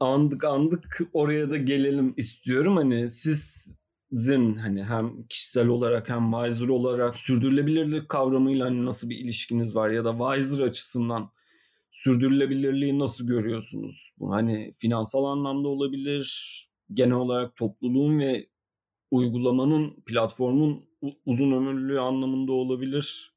[0.00, 2.76] andık andık oraya da gelelim istiyorum.
[2.76, 9.74] Hani sizin hani hem kişisel olarak hem Wiser olarak sürdürülebilirlik kavramıyla hani nasıl bir ilişkiniz
[9.74, 11.30] var ya da Wiser açısından
[11.90, 14.14] sürdürülebilirliği nasıl görüyorsunuz?
[14.18, 16.56] Bu hani finansal anlamda olabilir,
[16.92, 18.46] genel olarak topluluğun ve
[19.16, 20.84] uygulamanın, platformun
[21.26, 23.36] uzun ömürlülüğü anlamında olabilir.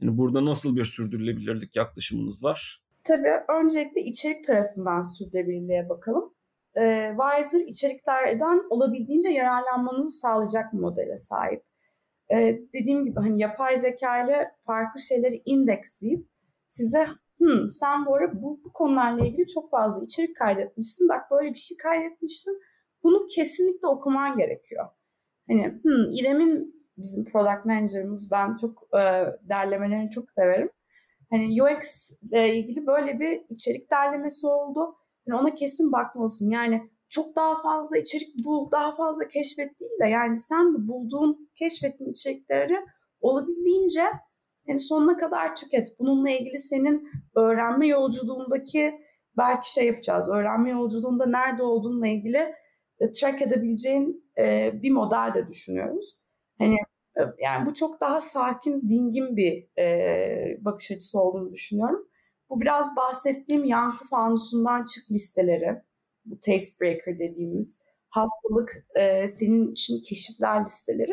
[0.00, 2.82] Yani burada nasıl bir sürdürülebilirlik yaklaşımınız var?
[3.04, 6.34] Tabii öncelikle içerik tarafından sürdürülebilirliğe bakalım.
[6.78, 11.62] Ee, Wiser içeriklerden olabildiğince yararlanmanızı sağlayacak bir modele sahip.
[12.30, 16.28] Ee, dediğim gibi hani yapay zeka ile farklı şeyleri indeksleyip
[16.66, 17.06] size
[17.40, 21.08] Hı, sen bu arada bu, bu konularla ilgili çok fazla içerik kaydetmişsin.
[21.08, 22.60] Bak böyle bir şey kaydetmiştin.
[23.02, 24.86] Bunu kesinlikle okuman gerekiyor.
[25.48, 29.02] Hani hı, İrem'in bizim product manager'ımız ben çok e,
[29.48, 30.70] derlemelerini çok severim.
[31.30, 34.96] Hani UX ile ilgili böyle bir içerik derlemesi oldu.
[35.26, 36.50] Yani ona kesin bakmalısın.
[36.50, 42.10] Yani çok daha fazla içerik bul, daha fazla keşfet değil de yani sen bulduğun, keşfettiğin
[42.10, 42.76] içerikleri
[43.20, 44.02] olabildiğince
[44.66, 45.88] yani sonuna kadar tüket.
[45.98, 48.94] Bununla ilgili senin öğrenme yolculuğundaki
[49.36, 50.28] belki şey yapacağız.
[50.28, 52.54] Öğrenme yolculuğunda nerede olduğunla ilgili
[52.98, 56.18] track edebileceğin e, bir model de düşünüyoruz.
[56.58, 56.74] Hani
[57.18, 62.08] e, yani bu çok daha sakin, dingin bir e, bakış açısı olduğunu düşünüyorum.
[62.50, 65.82] Bu biraz bahsettiğim yankı fanusundan çık listeleri,
[66.24, 71.12] bu taste breaker dediğimiz haftalık e, senin için keşifler listeleri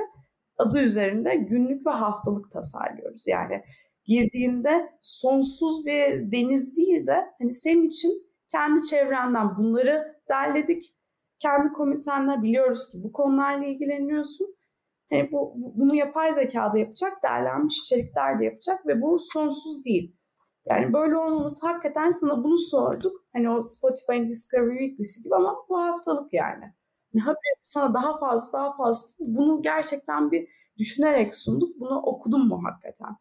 [0.57, 3.27] adı üzerinde günlük ve haftalık tasarlıyoruz.
[3.27, 3.63] Yani
[4.05, 10.83] girdiğinde sonsuz bir deniz değil de hani senin için kendi çevrenden bunları derledik.
[11.43, 14.55] Kendi komitenler biliyoruz ki bu konularla ilgileniyorsun
[15.13, 20.15] Hani bu, bunu yapay zekada yapacak, değerlenmiş içerikler de yapacak ve bu sonsuz değil.
[20.65, 23.25] Yani böyle olmaması hakikaten sana bunu sorduk.
[23.33, 26.73] Hani o Spotify'ın Discovery Weekly'si gibi ama bu haftalık yani.
[27.13, 31.79] yani sana daha fazla daha fazla bunu gerçekten bir düşünerek sunduk.
[31.79, 33.15] Bunu okudum mu hakikaten?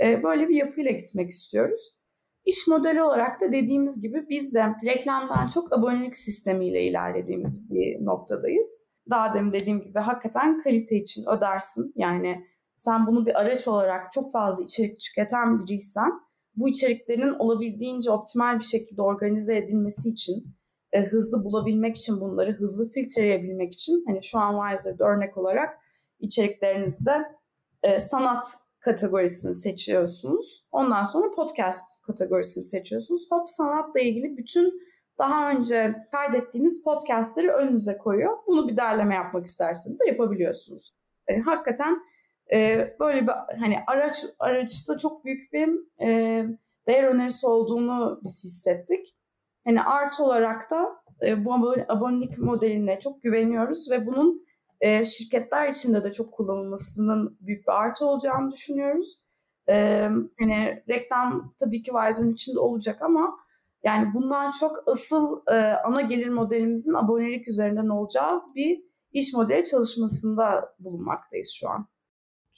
[0.00, 1.99] Ee, böyle bir yapıyla gitmek istiyoruz.
[2.44, 8.90] İş modeli olarak da dediğimiz gibi biz de reklamdan çok abonelik sistemiyle ilerlediğimiz bir noktadayız.
[9.10, 11.92] Daha demin dediğim gibi hakikaten kalite için ödersin.
[11.96, 12.44] Yani
[12.76, 16.10] sen bunu bir araç olarak çok fazla içerik tüketen biriysen
[16.56, 20.56] bu içeriklerin olabildiğince optimal bir şekilde organize edilmesi için
[20.92, 25.78] e, hızlı bulabilmek için bunları hızlı filtreleyebilmek için hani şu an Wiser'da örnek olarak
[26.20, 27.12] içeriklerinizde
[27.82, 28.44] e, sanat
[28.80, 30.66] kategorisini seçiyorsunuz.
[30.72, 33.26] Ondan sonra podcast kategorisini seçiyorsunuz.
[33.30, 38.38] Hop sanatla ilgili bütün daha önce kaydettiğiniz podcastleri önünüze koyuyor.
[38.46, 40.94] Bunu bir derleme yapmak isterseniz de yapabiliyorsunuz.
[41.28, 41.98] Yani hakikaten
[42.52, 45.68] e, böyle bir hani araç araçta çok büyük bir
[46.00, 46.44] e,
[46.86, 49.16] değer önerisi olduğunu biz hissettik.
[49.64, 51.54] Hani artı olarak da e, bu
[51.88, 54.46] abonelik modeline çok güveniyoruz ve bunun
[54.80, 59.18] e, şirketler içinde de çok kullanılmasının büyük bir artı olacağını düşünüyoruz.
[59.68, 59.74] E,
[60.38, 63.36] hani reklam tabii ki Wise'ın içinde olacak ama
[63.82, 65.54] yani bundan çok asıl e,
[65.84, 71.88] ana gelir modelimizin abonelik üzerinden olacağı bir iş modeli çalışmasında bulunmaktayız şu an.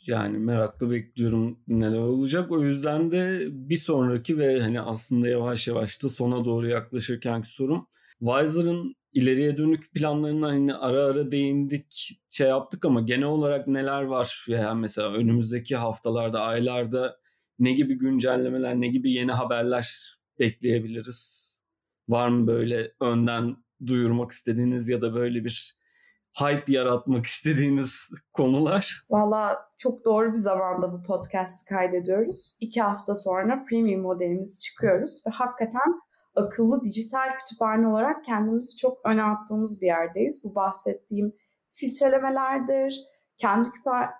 [0.06, 2.50] Yani merakla bekliyorum neler olacak.
[2.50, 7.86] O yüzden de bir sonraki ve hani aslında yavaş yavaş da sona doğru yaklaşırkenki sorum.
[8.18, 14.44] Wiser'ın ileriye dönük planlarına hani ara ara değindik, şey yaptık ama genel olarak neler var?
[14.48, 17.16] Yani mesela önümüzdeki haftalarda, aylarda
[17.58, 21.52] ne gibi güncellemeler, ne gibi yeni haberler bekleyebiliriz?
[22.08, 23.56] Var mı böyle önden
[23.86, 25.76] duyurmak istediğiniz ya da böyle bir
[26.40, 29.02] hype yaratmak istediğiniz konular?
[29.10, 32.56] Valla çok doğru bir zamanda bu podcast'ı kaydediyoruz.
[32.60, 36.00] İki hafta sonra premium modelimizi çıkıyoruz ve hakikaten
[36.34, 40.44] akıllı dijital kütüphane olarak kendimizi çok öne attığımız bir yerdeyiz.
[40.44, 41.36] Bu bahsettiğim
[41.72, 43.68] filtrelemelerdir, kendi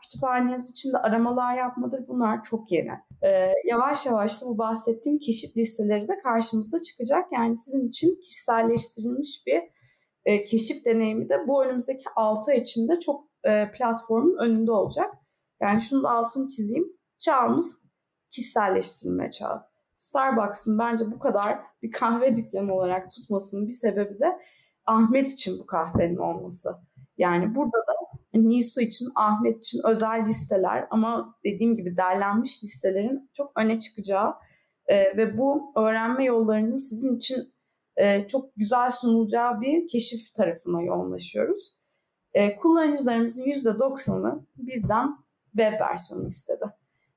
[0.02, 2.92] kütüphaneniz içinde aramalar yapmadır bunlar çok yeni.
[3.22, 7.32] Ee, yavaş yavaş da bu bahsettiğim keşif listeleri de karşımızda çıkacak.
[7.32, 9.62] Yani sizin için kişiselleştirilmiş bir
[10.24, 15.14] e, keşif deneyimi de bu önümüzdeki 6 ay içinde çok e, platformun önünde olacak.
[15.60, 16.84] Yani şunu da altını çizeyim.
[17.18, 17.84] Çağımız
[18.30, 19.71] kişiselleştirilme çağı.
[19.94, 24.38] Starbucks'ın bence bu kadar bir kahve dükkanı olarak tutmasının bir sebebi de
[24.86, 26.70] Ahmet için bu kahvenin olması.
[27.18, 27.92] Yani burada da
[28.34, 34.34] Nisu için, Ahmet için özel listeler ama dediğim gibi derlenmiş listelerin çok öne çıkacağı
[34.86, 37.54] e, ve bu öğrenme yollarının sizin için
[37.96, 41.76] e, çok güzel sunulacağı bir keşif tarafına yoğunlaşıyoruz.
[42.34, 45.16] E, kullanıcılarımızın %90'ı bizden
[45.50, 46.64] web versiyonu istedi.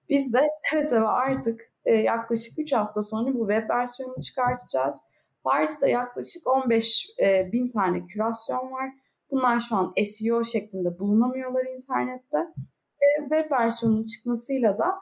[0.09, 5.03] Biz de seve seve artık e, yaklaşık 3 hafta sonra bu web versiyonunu çıkartacağız.
[5.43, 8.89] Paris'te yaklaşık 15 e, bin tane kürasyon var.
[9.31, 12.37] Bunlar şu an SEO şeklinde bulunamıyorlar internette.
[13.01, 14.95] E, web versiyonunun çıkmasıyla da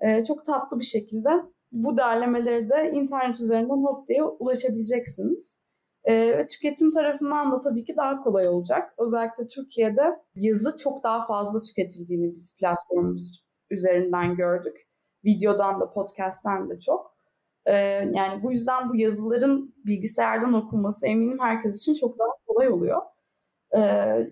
[0.00, 1.30] e, çok tatlı bir şekilde
[1.72, 5.62] bu derlemeleri de internet üzerinden hop diye ulaşabileceksiniz.
[6.04, 8.94] E, tüketim tarafından da tabii ki daha kolay olacak.
[8.98, 10.02] Özellikle Türkiye'de
[10.34, 14.91] yazı çok daha fazla tüketildiğini biz platformumuz üzerinden gördük.
[15.24, 17.14] Videodan da podcast'ten de çok.
[17.66, 17.74] E,
[18.14, 23.02] yani bu yüzden bu yazıların bilgisayardan okunması eminim herkes için çok daha kolay oluyor.
[23.76, 23.80] E,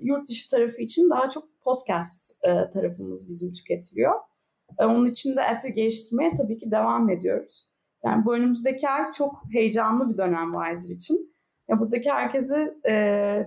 [0.02, 4.14] yurt dışı tarafı için daha çok podcast e, tarafımız bizim tüketiliyor.
[4.78, 7.70] E, onun için de app'i geliştirmeye tabii ki devam ediyoruz.
[8.04, 11.30] Yani bu önümüzdeki ay çok heyecanlı bir dönem Wiser için.
[11.68, 12.92] Ya buradaki herkesi e,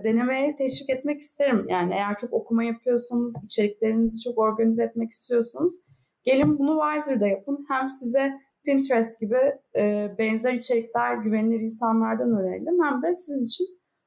[0.04, 1.66] denemeye teşvik etmek isterim.
[1.68, 5.84] Yani eğer çok okuma yapıyorsanız, içeriklerinizi çok organize etmek istiyorsanız
[6.24, 7.66] gelin bunu Wiser'da yapın.
[7.68, 8.32] Hem size
[8.64, 9.38] Pinterest gibi
[9.76, 13.66] e, benzer içerikler güvenilir insanlardan önerelim hem de sizin için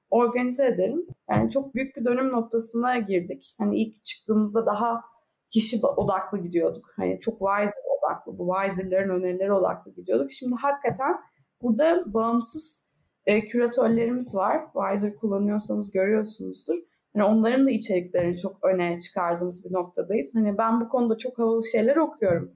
[0.10, 1.08] organize edelim.
[1.30, 3.56] Yani çok büyük bir dönüm noktasına girdik.
[3.58, 5.02] Hani ilk çıktığımızda daha
[5.50, 6.94] kişi odaklı gidiyorduk.
[6.96, 10.32] Hani çok wiser odaklı, bu wiser'ların önerileri odaklı gidiyorduk.
[10.32, 11.16] Şimdi hakikaten
[11.62, 12.92] burada bağımsız
[13.26, 14.62] e, küratörlerimiz var.
[14.74, 16.78] Wiser kullanıyorsanız görüyorsunuzdur.
[17.18, 20.36] Hani onların da içeriklerini çok öne çıkardığımız bir noktadayız.
[20.36, 22.52] Hani ben bu konuda çok havalı şeyler okuyorum.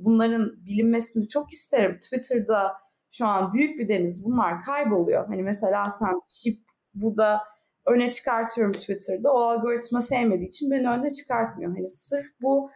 [0.00, 1.98] Bunların bilinmesini çok isterim.
[1.98, 2.72] Twitter'da
[3.10, 5.26] şu an büyük bir deniz bunlar kayboluyor.
[5.26, 6.58] Hani mesela sen chip
[6.94, 7.40] burada
[7.86, 9.32] öne çıkartıyorum Twitter'da.
[9.32, 11.76] O algoritma sevmediği için beni öne çıkartmıyor.
[11.76, 12.70] Hani sırf bu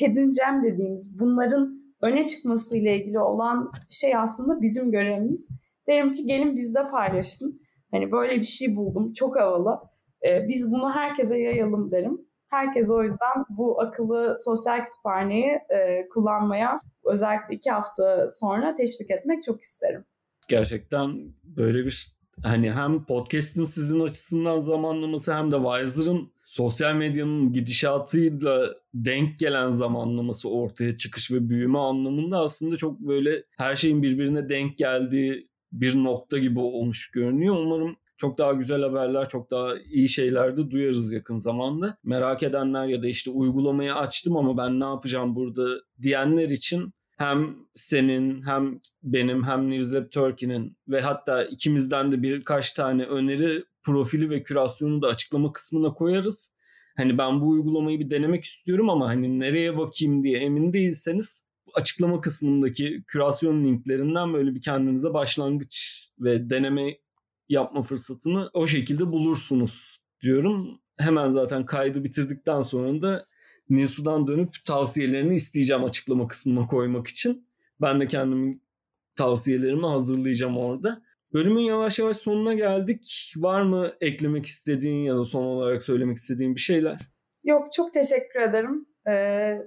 [0.00, 5.50] hidden gem dediğimiz bunların öne çıkması ile ilgili olan şey aslında bizim görevimiz.
[5.86, 7.60] Derim ki gelin bizde paylaşın.
[7.90, 9.12] Hani böyle bir şey buldum.
[9.12, 9.87] Çok havalı.
[10.26, 12.20] Ee, biz bunu herkese yayalım derim.
[12.48, 19.42] Herkes o yüzden bu akıllı sosyal kütüphaneyi e, kullanmaya özellikle iki hafta sonra teşvik etmek
[19.42, 20.04] çok isterim.
[20.48, 28.74] Gerçekten böyle bir hani hem podcast'in sizin açısından zamanlaması hem de Wiser'ın sosyal medyanın gidişatıyla
[28.94, 34.78] denk gelen zamanlaması ortaya çıkış ve büyüme anlamında aslında çok böyle her şeyin birbirine denk
[34.78, 37.56] geldiği bir nokta gibi olmuş görünüyor.
[37.56, 41.98] Umarım çok daha güzel haberler, çok daha iyi şeyler de duyarız yakın zamanda.
[42.04, 47.56] Merak edenler ya da işte uygulamayı açtım ama ben ne yapacağım burada diyenler için hem
[47.74, 54.42] senin hem benim hem Newslab Turkey'nin ve hatta ikimizden de birkaç tane öneri profili ve
[54.42, 56.52] kürasyonu da açıklama kısmına koyarız.
[56.96, 61.44] Hani ben bu uygulamayı bir denemek istiyorum ama hani nereye bakayım diye emin değilseniz
[61.74, 66.98] açıklama kısmındaki kürasyon linklerinden böyle bir kendinize başlangıç ve deneme
[67.48, 70.80] yapma fırsatını o şekilde bulursunuz diyorum.
[70.98, 73.26] Hemen zaten kaydı bitirdikten sonra da
[73.70, 77.48] Nisu'dan dönüp tavsiyelerini isteyeceğim açıklama kısmına koymak için.
[77.80, 78.62] Ben de kendimin
[79.16, 81.02] tavsiyelerimi hazırlayacağım orada.
[81.32, 83.32] Bölümün yavaş yavaş sonuna geldik.
[83.36, 86.98] Var mı eklemek istediğin ya da son olarak söylemek istediğin bir şeyler?
[87.44, 88.86] Yok çok teşekkür ederim.
[89.08, 89.58] Ee,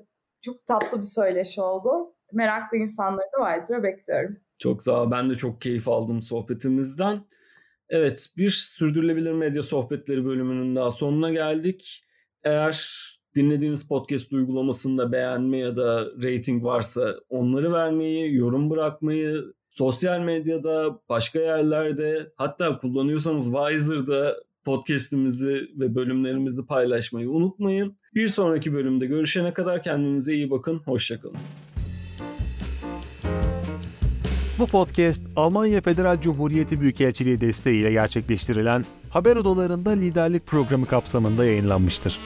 [0.42, 2.16] çok tatlı bir söyleşi oldu.
[2.34, 4.38] Meraklı insanları da Wiser'a bekliyorum.
[4.60, 5.12] Çok sağ ol.
[5.12, 7.24] Ben de çok keyif aldım sohbetimizden.
[7.92, 12.04] Evet bir sürdürülebilir medya sohbetleri bölümünün daha sonuna geldik.
[12.44, 12.92] Eğer
[13.36, 21.40] dinlediğiniz podcast uygulamasında beğenme ya da rating varsa onları vermeyi, yorum bırakmayı, sosyal medyada, başka
[21.40, 27.98] yerlerde hatta kullanıyorsanız Wiser'da podcast'imizi ve bölümlerimizi paylaşmayı unutmayın.
[28.16, 30.82] Bir sonraki bölümde görüşene kadar kendinize iyi bakın.
[30.86, 31.38] Hoşçakalın.
[34.62, 42.20] Bu podcast Almanya Federal Cumhuriyeti Büyükelçiliği desteğiyle gerçekleştirilen haber odalarında liderlik programı kapsamında yayınlanmıştır.